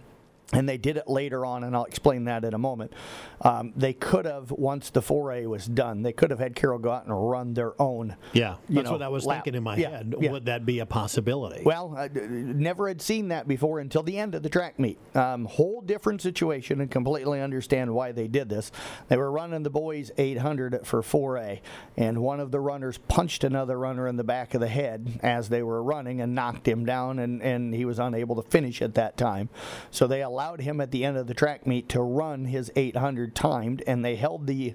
and 0.53 0.69
they 0.69 0.77
did 0.77 0.97
it 0.97 1.09
later 1.09 1.47
on, 1.47 1.65
and 1.65 1.75
I'll 1.75 1.85
explain 1.85 2.25
that 2.25 2.45
in 2.45 2.53
a 2.55 2.59
moment. 2.59 2.93
Um, 3.41 3.73
they 3.75 3.93
could 3.93 4.27
have, 4.27 4.51
once 4.51 4.91
the 4.91 5.01
4A 5.01 5.47
was 5.47 5.67
done, 5.67 6.03
they 6.03 6.13
could 6.13 6.31
have 6.31 6.39
had 6.39 6.55
Carroll 6.55 6.79
go 6.79 6.91
out 6.91 7.07
and 7.07 7.31
run 7.31 7.55
their 7.55 7.81
own. 7.81 8.17
Yeah, 8.33 8.57
that's 8.69 8.85
know, 8.87 8.93
what 8.93 9.03
I 9.03 9.09
was 9.09 9.25
lap. 9.25 9.45
thinking 9.45 9.57
in 9.57 9.63
my 9.63 9.77
Yeah, 9.77 9.91
head. 9.91 10.15
yeah. 10.21 10.31
Would 10.31 10.45
that 10.47 10.67
be 10.67 10.79
a 10.81 10.87
possibility? 10.87 11.63
Well, 11.65 11.95
I 11.97 12.09
d- 12.09 12.21
never 12.21 12.87
had 12.89 13.01
seen 13.01 13.29
that 13.29 13.49
before 13.49 13.81
until 13.81 14.03
the 14.03 14.19
end 14.19 14.35
of 14.35 14.43
the 14.43 14.49
track 14.51 14.79
meet. 14.79 14.99
Um, 15.17 15.47
whole 15.47 15.81
different 15.81 16.21
situation, 16.21 16.81
and 16.81 16.91
completely 16.91 17.41
understand 17.41 17.93
why 17.95 18.13
they 18.13 18.29
did 18.29 18.49
this. 18.49 18.71
They 19.09 19.17
were 19.17 19.31
running 19.33 19.63
the 19.63 19.71
boys 19.71 20.11
800 20.19 20.87
for 20.87 21.03
4A, 21.03 21.61
and 21.97 22.19
one 22.23 22.41
of 22.41 22.51
the 22.51 22.61
runners 22.61 22.99
punched 22.99 23.43
another 23.43 23.79
runner 23.79 24.07
in 24.07 24.17
the 24.17 24.25
back 24.25 24.53
of 24.55 24.61
the 24.61 24.69
head 24.69 25.19
as 25.23 25.49
they 25.49 25.63
were 25.63 25.83
running 25.83 26.21
and 26.21 26.35
knocked 26.35 26.69
him 26.69 26.85
down, 26.85 27.19
and, 27.19 27.43
and 27.43 27.75
he 27.75 27.85
was 27.87 27.99
unable 27.99 28.37
to 28.41 28.49
finish 28.51 28.83
at 28.83 28.95
that 28.95 29.17
time. 29.17 29.49
So 29.91 30.07
they 30.07 30.23
allowed 30.23 30.42
him 30.61 30.81
at 30.81 30.91
the 30.91 31.05
end 31.05 31.17
of 31.17 31.27
the 31.27 31.35
track 31.35 31.67
meet 31.67 31.89
to 31.91 32.01
run 32.03 32.47
his 32.47 32.71
800 32.77 33.35
timed, 33.35 33.83
and 33.87 34.05
they 34.05 34.17
held 34.17 34.47
the 34.47 34.75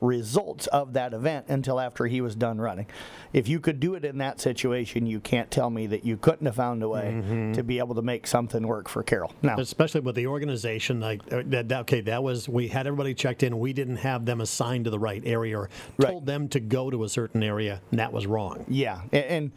results 0.00 0.68
of 0.68 0.92
that 0.92 1.12
event 1.12 1.46
until 1.48 1.80
after 1.80 2.06
he 2.06 2.20
was 2.20 2.36
done 2.36 2.60
running. 2.60 2.86
If 3.32 3.48
you 3.48 3.58
could 3.58 3.80
do 3.80 3.94
it 3.94 4.04
in 4.04 4.18
that 4.18 4.40
situation, 4.40 5.06
you 5.06 5.18
can't 5.18 5.50
tell 5.50 5.70
me 5.70 5.88
that 5.88 6.04
you 6.04 6.16
couldn't 6.16 6.46
have 6.46 6.54
found 6.54 6.82
a 6.84 6.88
way 6.88 7.50
to 7.54 7.62
be 7.64 7.78
able 7.78 7.96
to 7.96 8.02
make 8.02 8.26
something 8.28 8.64
work 8.66 8.88
for 8.88 9.02
Carroll. 9.02 9.32
Now, 9.42 9.58
especially 9.58 10.00
with 10.02 10.14
the 10.14 10.28
organization 10.28 11.00
like 11.00 11.20
uh, 11.32 11.42
that, 11.46 11.72
okay 11.72 12.00
that 12.02 12.22
was 12.22 12.48
we 12.48 12.68
had 12.68 12.86
everybody 12.86 13.12
checked 13.14 13.42
in 13.42 13.58
we 13.58 13.72
didn't 13.72 13.96
have 13.96 14.24
them 14.24 14.40
assigned 14.40 14.84
to 14.84 14.90
the 14.90 14.98
right 14.98 15.22
area 15.24 15.58
or 15.58 15.68
Right. 15.98 16.10
told 16.10 16.26
them 16.26 16.48
to 16.50 16.60
go 16.60 16.90
to 16.90 17.02
a 17.04 17.08
certain 17.08 17.42
area 17.42 17.80
and 17.90 17.98
that 17.98 18.12
was 18.12 18.26
wrong 18.26 18.64
yeah, 18.68 19.00
a- 19.12 19.30
and 19.30 19.50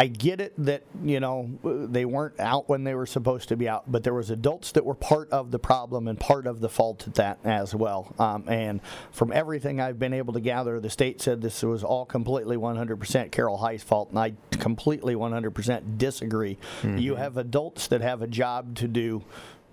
I 0.00 0.06
get 0.06 0.40
it 0.40 0.54
that 0.64 0.82
you 1.04 1.20
know 1.20 1.50
they 1.62 2.06
weren't 2.06 2.40
out 2.40 2.70
when 2.70 2.84
they 2.84 2.94
were 2.94 3.04
supposed 3.04 3.50
to 3.50 3.56
be 3.56 3.68
out, 3.68 3.84
but 3.86 4.02
there 4.02 4.14
was 4.14 4.30
adults 4.30 4.72
that 4.72 4.86
were 4.86 4.94
part 4.94 5.28
of 5.28 5.50
the 5.50 5.58
problem 5.58 6.08
and 6.08 6.18
part 6.18 6.46
of 6.46 6.60
the 6.60 6.70
fault 6.70 7.06
at 7.06 7.16
that 7.16 7.38
as 7.44 7.74
well. 7.74 8.14
Um, 8.18 8.44
and 8.48 8.80
from 9.12 9.30
everything 9.30 9.78
I've 9.78 9.98
been 9.98 10.14
able 10.14 10.32
to 10.32 10.40
gather, 10.40 10.80
the 10.80 10.88
state 10.88 11.20
said 11.20 11.42
this 11.42 11.62
was 11.62 11.84
all 11.84 12.06
completely 12.06 12.56
100% 12.56 13.30
Carroll 13.30 13.58
High's 13.58 13.82
fault, 13.82 14.08
and 14.08 14.18
I 14.18 14.32
completely 14.52 15.14
100% 15.14 15.98
disagree. 15.98 16.56
You 16.98 17.16
have 17.16 17.36
adults 17.36 17.86
that 17.88 18.00
have 18.00 18.22
a 18.22 18.26
job 18.26 18.76
to 18.76 18.88
do. 18.88 19.22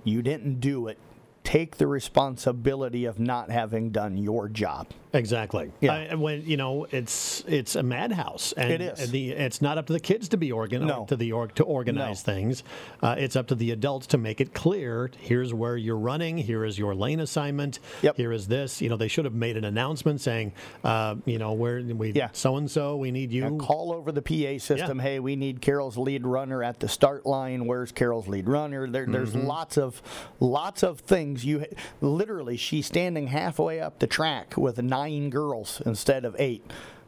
You 0.04 0.22
didn't 0.22 0.60
do 0.60 0.88
it. 0.88 0.98
Take 1.46 1.78
the 1.78 1.88
responsibility 1.88 3.06
of 3.06 3.18
not 3.18 3.50
having 3.50 3.92
done 3.92 4.18
your 4.18 4.50
job. 4.50 4.88
Exactly. 5.14 5.72
Yeah. 5.82 6.08
I, 6.12 6.16
when 6.16 6.46
you 6.46 6.58
know 6.58 6.86
it's 6.92 7.44
it's 7.48 7.76
a 7.76 7.84
madhouse, 7.84 8.52
and 8.54 8.72
It 8.72 8.82
is. 8.82 9.12
the, 9.12 9.32
it's 9.32 9.62
not 9.62 9.78
up 9.78 9.88
to 9.88 9.94
the 9.94 10.00
kids 10.00 10.30
to 10.30 10.38
be 10.38 10.52
organ 10.52 10.86
No. 10.86 11.06
to 11.06 11.16
the 11.16 11.32
org 11.32 11.56
to 11.56 11.64
organize 11.64 12.22
things. 12.22 12.64
Uh, 13.02 13.16
it's 13.18 13.36
up 13.36 13.48
to 13.48 13.56
the 13.56 13.72
adults 13.72 14.08
to 14.08 14.18
make 14.18 14.42
it 14.42 14.54
clear. 14.54 15.10
Here's 15.20 15.54
where 15.54 15.78
you're 15.78 15.98
running. 15.98 16.38
Here 16.38 16.66
is 16.66 16.78
your 16.78 16.94
lane 16.94 17.20
assignment. 17.22 17.80
Yep. 18.02 18.18
Here 18.18 18.32
is 18.32 18.48
this. 18.48 18.82
You 18.82 18.90
know, 18.90 18.98
they 18.98 19.08
should 19.08 19.26
have 19.26 19.34
made 19.34 19.56
an 19.58 19.64
announcement 19.64 20.20
saying, 20.22 20.52
uh, 20.84 21.16
you 21.26 21.38
know, 21.38 21.54
where 21.54 21.82
we 21.82 22.12
Yeah. 22.12 22.30
so 22.34 22.58
and 22.58 22.70
so 22.70 22.98
we 22.98 23.12
need 23.12 23.32
you. 23.32 23.58
Call 23.58 23.94
over 23.94 24.12
the 24.12 24.22
PA 24.22 24.58
system. 24.60 25.00
Hey, 25.00 25.20
we 25.20 25.36
need 25.36 25.62
Carroll's 25.62 25.98
lead 25.98 26.26
runner 26.26 26.64
at 26.64 26.80
the 26.80 26.88
start 26.90 27.26
line. 27.26 27.66
Where's 27.66 27.92
Carroll's 27.92 28.28
lead 28.28 28.48
runner? 28.50 28.88
There, 28.90 29.06
there's 29.06 29.28
Mm-hmm. 29.34 29.48
lots 29.48 29.78
of 29.78 30.02
lots 30.40 30.84
of 30.84 31.00
things. 31.00 31.46
You 31.46 31.66
literally, 32.02 32.58
she's 32.58 32.86
standing 32.86 33.28
halfway 33.28 33.80
up 33.80 34.00
the 34.00 34.08
track 34.08 34.56
with 34.58 34.78
nine 34.98 35.30
girls 35.30 35.82
instead 35.86 36.26
of 36.26 36.36
eight. 36.40 36.64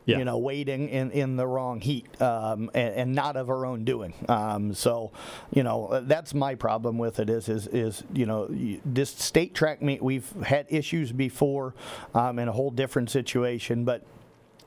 Yeah. 0.06 0.18
You 0.18 0.26
know, 0.26 0.40
waiting 0.40 0.90
in, 0.90 1.12
in 1.12 1.36
the 1.36 1.46
wrong 1.46 1.82
heat 1.82 2.20
um, 2.20 2.72
and, 2.74 2.96
and 2.96 3.14
not 3.14 3.36
of 3.36 3.46
her 3.48 3.64
own 3.64 3.86
doing. 3.86 4.16
Um, 4.28 4.74
so, 4.74 5.12
you 5.54 5.62
know, 5.62 5.86
uh, 5.88 6.02
that's 6.04 6.34
my 6.34 6.56
problem 6.56 6.98
with 6.98 7.20
it. 7.20 7.30
Is 7.30 7.48
is 7.48 7.68
is 7.68 8.04
you 8.12 8.26
know 8.26 8.48
this 8.84 9.12
state 9.12 9.54
track 9.54 9.84
meet 9.84 10.02
we've 10.02 10.32
had 10.42 10.66
issues 10.70 11.12
before 11.12 11.76
um, 12.16 12.40
in 12.40 12.48
a 12.48 12.52
whole 12.52 12.72
different 12.72 13.12
situation, 13.12 13.86
but 13.86 14.02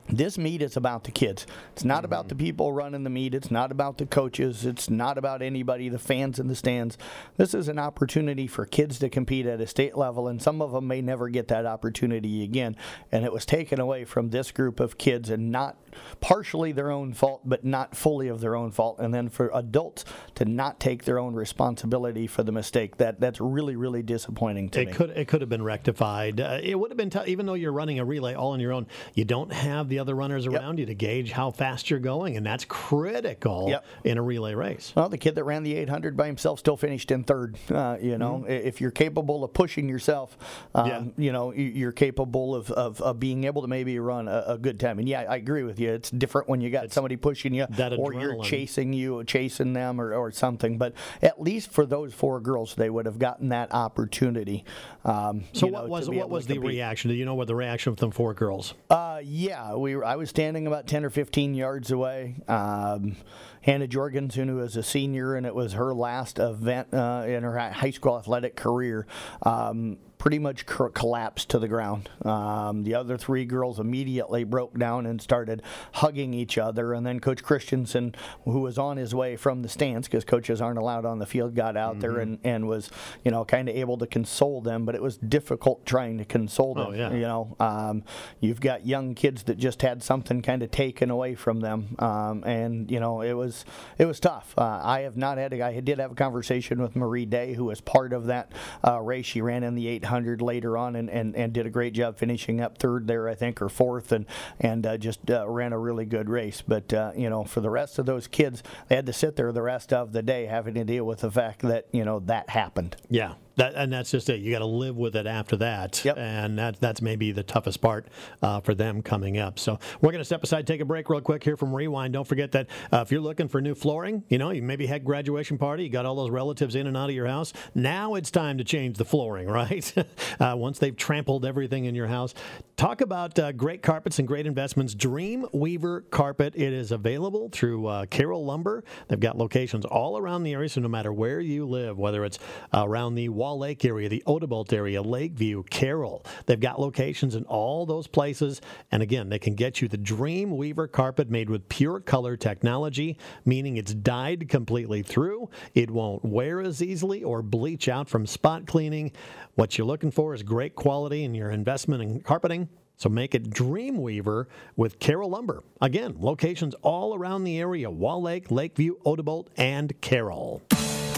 this 0.09 0.37
meet 0.37 0.61
is 0.61 0.75
about 0.75 1.05
the 1.05 1.11
kids. 1.11 1.47
It's 1.71 1.83
not 1.83 2.05
about 2.05 2.27
the 2.27 2.35
mm-hmm. 2.35 2.45
people 2.45 2.73
running 2.73 3.03
the 3.03 3.09
meet. 3.09 3.33
It's 3.33 3.51
not 3.51 3.71
about 3.71 3.97
the 3.97 4.05
coaches. 4.05 4.65
It's 4.65 4.89
not 4.89 5.17
about 5.17 5.41
anybody, 5.41 5.89
the 5.89 5.99
fans 5.99 6.39
in 6.39 6.47
the 6.47 6.55
stands. 6.55 6.97
This 7.37 7.53
is 7.53 7.67
an 7.67 7.79
opportunity 7.79 8.47
for 8.47 8.65
kids 8.65 8.99
to 8.99 9.09
compete 9.09 9.45
at 9.45 9.61
a 9.61 9.67
state 9.67 9.97
level, 9.97 10.27
and 10.27 10.41
some 10.41 10.61
of 10.61 10.71
them 10.71 10.87
may 10.87 11.01
never 11.01 11.29
get 11.29 11.47
that 11.47 11.65
opportunity 11.65 12.43
again. 12.43 12.75
And 13.11 13.25
it 13.25 13.33
was 13.33 13.45
taken 13.45 13.79
away 13.79 14.05
from 14.05 14.29
this 14.29 14.51
group 14.51 14.79
of 14.79 14.97
kids, 14.97 15.29
and 15.29 15.51
not 15.51 15.77
partially 16.21 16.71
their 16.71 16.91
own 16.91 17.13
fault, 17.13 17.41
but 17.45 17.63
not 17.65 17.95
fully 17.95 18.27
of 18.27 18.39
their 18.41 18.55
own 18.55 18.71
fault. 18.71 18.99
And 18.99 19.13
then 19.13 19.29
for 19.29 19.49
adults 19.53 20.05
to 20.35 20.45
not 20.45 20.79
take 20.79 21.05
their 21.05 21.19
own 21.19 21.33
responsibility 21.33 22.27
for 22.27 22.43
the 22.43 22.51
mistake, 22.51 22.97
that 22.97 23.19
that's 23.19 23.39
really, 23.41 23.75
really 23.75 24.03
disappointing 24.03 24.69
to 24.69 24.81
It 24.81 24.87
me. 24.87 24.93
could 24.93 25.09
it 25.11 25.27
could 25.27 25.41
have 25.41 25.49
been 25.49 25.63
rectified. 25.63 26.39
Uh, 26.39 26.59
it 26.61 26.75
would 26.75 26.91
have 26.91 26.97
been 26.97 27.09
tough, 27.09 27.27
even 27.27 27.45
though 27.45 27.53
you're 27.53 27.71
running 27.73 27.99
a 27.99 28.05
relay 28.05 28.33
all 28.33 28.51
on 28.51 28.59
your 28.59 28.71
own. 28.73 28.87
You 29.13 29.25
don't 29.25 29.51
have 29.53 29.89
the 29.89 29.99
other 29.99 30.15
runners 30.15 30.45
around 30.47 30.79
you 30.79 30.85
to 30.87 30.93
gauge 30.95 31.31
how 31.31 31.51
fast 31.51 31.89
you're 31.89 31.99
going, 31.99 32.37
and 32.37 32.45
that's 32.45 32.65
critical 32.65 33.67
Yep. 33.69 33.85
in 34.03 34.17
a 34.17 34.21
relay 34.21 34.53
race. 34.53 34.93
Well, 34.95 35.09
the 35.09 35.17
kid 35.17 35.35
that 35.35 35.43
ran 35.43 35.63
the 35.63 35.75
800 35.75 36.15
by 36.15 36.27
himself 36.27 36.59
still 36.59 36.77
finished 36.77 37.11
in 37.11 37.23
third. 37.23 37.57
Uh, 37.69 37.97
you 38.01 38.17
know, 38.17 38.45
I 38.47 38.51
if 38.63 38.79
you're 38.81 38.91
capable 38.91 39.43
of 39.43 39.53
pushing 39.53 39.89
yourself, 39.89 40.37
um, 40.73 40.87
Yeah. 40.87 41.03
you 41.17 41.31
know, 41.31 41.51
you- 41.53 41.63
you're 41.73 41.91
capable 41.91 42.55
of, 42.55 42.71
of, 42.71 43.01
of 43.01 43.19
being 43.19 43.43
able 43.43 43.61
to 43.61 43.67
maybe 43.67 43.97
run 43.99 44.27
a, 44.27 44.43
a 44.47 44.57
good 44.57 44.79
time. 44.79 44.99
And 44.99 45.07
yeah, 45.09 45.21
I 45.27 45.35
agree 45.37 45.63
with 45.63 45.79
you. 45.79 45.82
You, 45.83 45.93
it's 45.93 46.09
different 46.09 46.49
when 46.49 46.61
you 46.61 46.69
got 46.69 46.91
somebody 46.91 47.15
pushing 47.15 47.53
you, 47.53 47.65
or 47.99 48.13
you're 48.21 48.31
chasing 48.43 48.93
you, 48.93 49.23
chasing 49.25 49.73
them, 49.73 49.99
or, 50.01 50.13
or 50.13 50.31
something. 50.31 50.77
But 50.77 50.93
at 51.21 51.41
least 51.41 51.71
for 51.71 51.85
those 51.85 52.13
four 52.13 52.39
girls, 52.39 52.75
they 52.75 52.89
would 52.89 53.05
have 53.05 53.19
gotten 53.19 53.49
that 53.49 53.73
opportunity. 53.73 54.65
Um, 55.05 55.43
So 55.53 55.67
what 55.67 55.83
know, 55.83 55.89
was 55.89 56.09
what 56.09 56.29
was 56.29 56.47
the 56.47 56.59
reaction? 56.59 57.09
Do 57.09 57.15
you 57.15 57.25
know 57.25 57.35
what 57.35 57.47
the 57.47 57.55
reaction 57.55 57.91
of 57.91 57.97
them 57.97 58.11
four 58.11 58.33
girls? 58.33 58.73
Uh, 58.89 59.21
yeah, 59.23 59.75
we 59.75 59.95
were, 59.95 60.05
I 60.05 60.15
was 60.15 60.29
standing 60.29 60.67
about 60.67 60.87
10 60.87 61.05
or 61.05 61.09
15 61.09 61.53
yards 61.55 61.91
away. 61.91 62.35
Um, 62.47 63.15
Hannah 63.61 63.87
Jorgensen, 63.87 64.49
who 64.49 64.57
was 64.57 64.75
a 64.75 64.83
senior, 64.83 65.35
and 65.35 65.45
it 65.45 65.55
was 65.55 65.73
her 65.73 65.93
last 65.93 66.37
event 66.37 66.93
uh, 66.93 67.23
in 67.25 67.43
her 67.43 67.57
high 67.57 67.91
school 67.91 68.17
athletic 68.17 68.55
career. 68.55 69.07
Um, 69.43 69.97
pretty 70.23 70.39
much 70.39 70.65
co- 70.65 70.87
collapsed 70.87 71.49
to 71.49 71.59
the 71.59 71.67
ground. 71.67 72.09
Um, 72.23 72.85
the 72.85 72.95
other 72.95 73.17
three 73.17 73.43
girls 73.43 73.77
immediately 73.77 74.45
broke 74.45 74.79
down 74.79 75.05
and 75.05 75.21
started 75.21 75.61
hugging 75.95 76.33
each 76.33 76.57
other. 76.57 76.93
And 76.93 77.05
then 77.05 77.19
Coach 77.19 77.43
Christensen, 77.43 78.15
who 78.45 78.61
was 78.61 78.77
on 78.77 78.95
his 78.95 79.13
way 79.13 79.35
from 79.35 79.63
the 79.63 79.67
stands 79.67 80.07
because 80.07 80.23
coaches 80.23 80.61
aren't 80.61 80.79
allowed 80.79 81.03
on 81.03 81.19
the 81.19 81.25
field, 81.25 81.55
got 81.55 81.75
out 81.75 81.99
there 81.99 82.19
and, 82.19 82.39
and 82.45 82.69
was, 82.69 82.89
you 83.25 83.31
know, 83.31 83.43
kind 83.43 83.67
of 83.67 83.75
able 83.75 83.97
to 83.97 84.07
console 84.07 84.61
them. 84.61 84.85
But 84.85 84.95
it 84.95 85.01
was 85.01 85.17
difficult 85.17 85.85
trying 85.85 86.19
to 86.19 86.23
console 86.23 86.73
them. 86.73 86.87
Oh, 86.87 86.93
yeah. 86.93 87.11
You 87.11 87.23
know, 87.23 87.57
um, 87.59 88.05
you've 88.39 88.61
got 88.61 88.85
young 88.85 89.15
kids 89.15 89.43
that 89.43 89.57
just 89.57 89.81
had 89.81 90.01
something 90.01 90.41
kind 90.41 90.63
of 90.63 90.71
taken 90.71 91.09
away 91.09 91.35
from 91.35 91.59
them, 91.59 91.97
um, 91.99 92.45
and 92.45 92.89
you 92.89 93.01
know, 93.01 93.19
it 93.19 93.33
was 93.33 93.65
it 93.97 94.05
was 94.05 94.21
tough. 94.21 94.53
Uh, 94.57 94.79
I 94.81 95.01
have 95.01 95.17
not 95.17 95.37
had. 95.37 95.51
A, 95.51 95.61
I 95.61 95.81
did 95.81 95.99
have 95.99 96.13
a 96.13 96.15
conversation 96.15 96.81
with 96.81 96.95
Marie 96.95 97.25
Day, 97.25 97.55
who 97.55 97.65
was 97.65 97.81
part 97.81 98.13
of 98.13 98.27
that 98.27 98.53
uh, 98.87 99.01
race. 99.01 99.25
She 99.25 99.41
ran 99.41 99.63
in 99.63 99.75
the 99.75 99.89
800 99.89 100.12
later 100.41 100.77
on, 100.77 100.95
and, 100.95 101.09
and, 101.09 101.35
and 101.35 101.53
did 101.53 101.65
a 101.65 101.69
great 101.69 101.93
job 101.93 102.17
finishing 102.17 102.61
up 102.61 102.77
third 102.77 103.07
there, 103.07 103.27
I 103.27 103.35
think, 103.35 103.61
or 103.61 103.69
fourth, 103.69 104.11
and 104.11 104.25
and 104.59 104.85
uh, 104.85 104.97
just 104.97 105.29
uh, 105.29 105.47
ran 105.47 105.73
a 105.73 105.79
really 105.79 106.05
good 106.05 106.29
race. 106.29 106.61
But 106.61 106.93
uh, 106.93 107.11
you 107.15 107.29
know, 107.29 107.43
for 107.43 107.61
the 107.61 107.69
rest 107.69 107.99
of 107.99 108.05
those 108.05 108.27
kids, 108.27 108.63
they 108.87 108.95
had 108.95 109.05
to 109.05 109.13
sit 109.13 109.35
there 109.35 109.51
the 109.51 109.61
rest 109.61 109.93
of 109.93 110.11
the 110.11 110.21
day 110.21 110.45
having 110.45 110.73
to 110.75 110.83
deal 110.83 111.05
with 111.05 111.19
the 111.19 111.31
fact 111.31 111.61
that 111.61 111.87
you 111.91 112.05
know 112.05 112.19
that 112.21 112.49
happened. 112.49 112.95
Yeah, 113.09 113.33
that, 113.55 113.75
and 113.75 113.91
that's 113.93 114.11
just 114.11 114.29
it. 114.29 114.39
You 114.41 114.51
got 114.51 114.59
to 114.59 114.65
live 114.65 114.95
with 114.97 115.15
it 115.15 115.27
after 115.27 115.55
that, 115.57 116.03
Yep. 116.03 116.17
and 116.17 116.57
that 116.59 116.79
that's 116.79 117.01
maybe 117.01 117.31
the 117.31 117.43
toughest 117.43 117.81
part 117.81 118.07
uh, 118.41 118.59
for 118.61 118.73
them 118.73 119.01
coming 119.01 119.37
up. 119.37 119.59
So 119.59 119.79
we're 120.01 120.11
going 120.11 120.21
to 120.21 120.25
step 120.25 120.43
aside, 120.43 120.65
take 120.67 120.81
a 120.81 120.85
break 120.85 121.09
real 121.09 121.21
quick 121.21 121.43
here 121.43 121.55
from 121.57 121.73
Rewind. 121.75 122.13
Don't 122.13 122.27
forget 122.27 122.51
that 122.53 122.67
uh, 122.91 123.03
if 123.05 123.11
you're 123.11 123.21
looking 123.21 123.47
for 123.47 123.61
new 123.61 123.75
flooring, 123.75 124.23
you 124.29 124.37
know 124.37 124.49
you 124.51 124.61
maybe 124.63 124.85
had 124.85 125.05
graduation 125.05 125.57
party, 125.57 125.83
you 125.83 125.89
got 125.89 126.05
all 126.05 126.15
those 126.15 126.31
relatives 126.31 126.75
in 126.75 126.87
and 126.87 126.97
out 126.97 127.09
of 127.09 127.15
your 127.15 127.27
house. 127.27 127.53
Now 127.75 128.15
it's 128.15 128.31
time 128.31 128.57
to 128.57 128.63
change 128.63 128.97
the 128.97 129.05
flooring, 129.05 129.47
right? 129.49 129.93
uh, 130.39 130.55
once 130.57 130.79
they've 130.79 130.95
trampled 130.95 131.45
everything 131.45 131.85
in 131.85 131.95
your 131.95 132.07
house. 132.07 132.33
Talk 132.75 133.01
about 133.01 133.37
uh, 133.37 133.51
great 133.51 133.83
carpets 133.83 134.17
and 134.19 134.27
great 134.27 134.47
investments. 134.47 134.95
Dream 134.95 135.45
Weaver 135.53 136.01
Carpet. 136.09 136.53
It 136.55 136.73
is 136.73 136.91
available 136.91 137.49
through 137.51 137.85
uh, 137.85 138.05
Carroll 138.07 138.43
Lumber. 138.45 138.83
They've 139.07 139.19
got 139.19 139.37
locations 139.37 139.85
all 139.85 140.17
around 140.17 140.43
the 140.43 140.53
area, 140.53 140.67
so 140.69 140.81
no 140.81 140.87
matter 140.87 141.13
where 141.13 141.39
you 141.39 141.67
live, 141.67 141.97
whether 141.99 142.25
it's 142.25 142.39
around 142.73 143.13
the 143.15 143.29
Wall 143.43 143.59
Lake 143.59 143.83
area, 143.83 144.07
the 144.07 144.23
Odebolt 144.25 144.71
area, 144.71 145.01
Lakeview, 145.01 145.63
Carroll, 145.63 146.25
they've 146.45 146.61
got 146.61 146.79
locations 146.79 147.35
in 147.35 147.43
all 147.43 147.85
those 147.85 148.07
places. 148.07 148.61
And 148.89 149.03
again, 149.03 149.27
they 149.27 149.37
can 149.37 149.53
get 149.53 149.81
you 149.81 149.89
the 149.89 149.97
Dream 149.97 150.55
Weaver 150.55 150.87
carpet 150.87 151.29
made 151.29 151.49
with 151.49 151.67
pure 151.67 151.99
color 151.99 152.37
technology, 152.37 153.17
meaning 153.43 153.75
it's 153.75 153.93
dyed 153.93 154.47
completely 154.47 155.03
through. 155.03 155.49
It 155.73 155.91
won't 155.91 156.23
wear 156.23 156.61
as 156.61 156.81
easily 156.81 157.21
or 157.21 157.41
bleach 157.41 157.89
out 157.89 158.07
from 158.07 158.25
spot 158.25 158.65
cleaning. 158.65 159.11
What 159.55 159.77
you're 159.77 159.87
looking 159.87 160.11
for 160.11 160.33
is 160.33 160.41
great 160.41 160.77
quality 160.77 161.25
in 161.25 161.35
your 161.35 161.51
investment 161.51 162.01
in 162.01 162.21
carpeting. 162.21 162.69
So 162.95 163.09
make 163.09 163.35
it 163.35 163.49
Dreamweaver 163.49 164.45
with 164.77 164.99
Carroll 164.99 165.31
Lumber. 165.31 165.65
Again, 165.81 166.15
locations 166.17 166.75
all 166.75 167.13
around 167.13 167.43
the 167.43 167.59
area 167.59 167.91
Wall 167.91 168.21
Lake, 168.21 168.51
Lakeview, 168.51 168.99
Odebolt, 169.05 169.47
and 169.57 169.99
Carroll. 169.99 170.61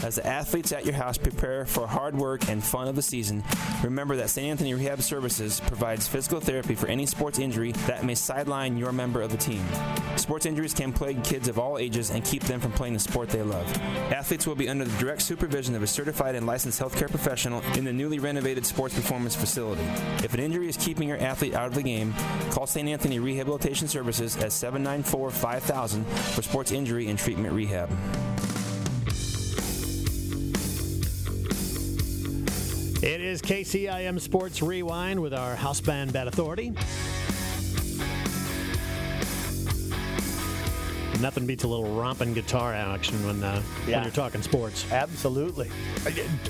As 0.05 0.17
the 0.17 0.27
athletes 0.27 0.71
at 0.71 0.85
your 0.85 0.93
house 0.93 1.17
prepare 1.17 1.65
for 1.65 1.87
hard 1.87 2.15
work 2.15 2.47
and 2.47 2.63
fun 2.63 2.87
of 2.87 2.95
the 2.95 3.01
season, 3.01 3.43
remember 3.83 4.15
that 4.17 4.29
St. 4.29 4.45
Anthony 4.45 4.75
Rehab 4.75 5.01
Services 5.01 5.59
provides 5.61 6.07
physical 6.07 6.39
therapy 6.39 6.75
for 6.75 6.85
any 6.85 7.07
sports 7.07 7.39
injury 7.39 7.71
that 7.87 8.05
may 8.05 8.13
sideline 8.13 8.77
your 8.77 8.91
member 8.91 9.23
of 9.23 9.31
the 9.31 9.37
team. 9.37 9.65
Sports 10.15 10.45
injuries 10.45 10.75
can 10.75 10.93
plague 10.93 11.23
kids 11.23 11.47
of 11.47 11.57
all 11.57 11.79
ages 11.79 12.11
and 12.11 12.23
keep 12.23 12.43
them 12.43 12.59
from 12.59 12.71
playing 12.71 12.93
the 12.93 12.99
sport 12.99 13.29
they 13.29 13.41
love. 13.41 13.65
Athletes 14.13 14.45
will 14.45 14.53
be 14.53 14.69
under 14.69 14.85
the 14.85 14.95
direct 14.99 15.23
supervision 15.23 15.73
of 15.73 15.81
a 15.81 15.87
certified 15.87 16.35
and 16.35 16.45
licensed 16.45 16.79
healthcare 16.79 17.09
professional 17.09 17.63
in 17.75 17.83
the 17.83 17.91
newly 17.91 18.19
renovated 18.19 18.63
sports 18.63 18.93
performance 18.93 19.35
facility. 19.35 19.85
If 20.23 20.35
an 20.35 20.39
injury 20.39 20.69
is 20.69 20.77
keeping 20.77 21.07
your 21.07 21.17
athlete 21.17 21.55
out 21.55 21.65
of 21.65 21.73
the 21.73 21.81
game, 21.81 22.13
call 22.51 22.67
St. 22.67 22.87
Anthony 22.87 23.17
Rehabilitation 23.17 23.87
Services 23.87 24.37
at 24.37 24.51
794 24.51 25.31
5000 25.31 26.05
for 26.05 26.43
sports 26.43 26.71
injury 26.71 27.07
and 27.07 27.17
treatment 27.17 27.55
rehab. 27.55 27.89
It 33.05 33.21
is 33.21 33.39
KCIM 33.39 34.19
Sports 34.19 34.63
Rewind 34.63 35.19
with 35.19 35.31
our 35.31 35.55
house 35.55 35.79
band 35.79 36.11
Bad 36.11 36.27
Authority. 36.27 36.73
Nothing 41.25 41.47
beats 41.47 41.63
a 41.63 41.67
little 41.67 41.91
romping 41.95 42.35
guitar 42.35 42.71
action 42.71 43.25
when, 43.25 43.43
uh, 43.43 43.59
when 43.85 44.03
you're 44.03 44.11
talking 44.11 44.43
sports. 44.43 44.85
Absolutely. 44.91 45.71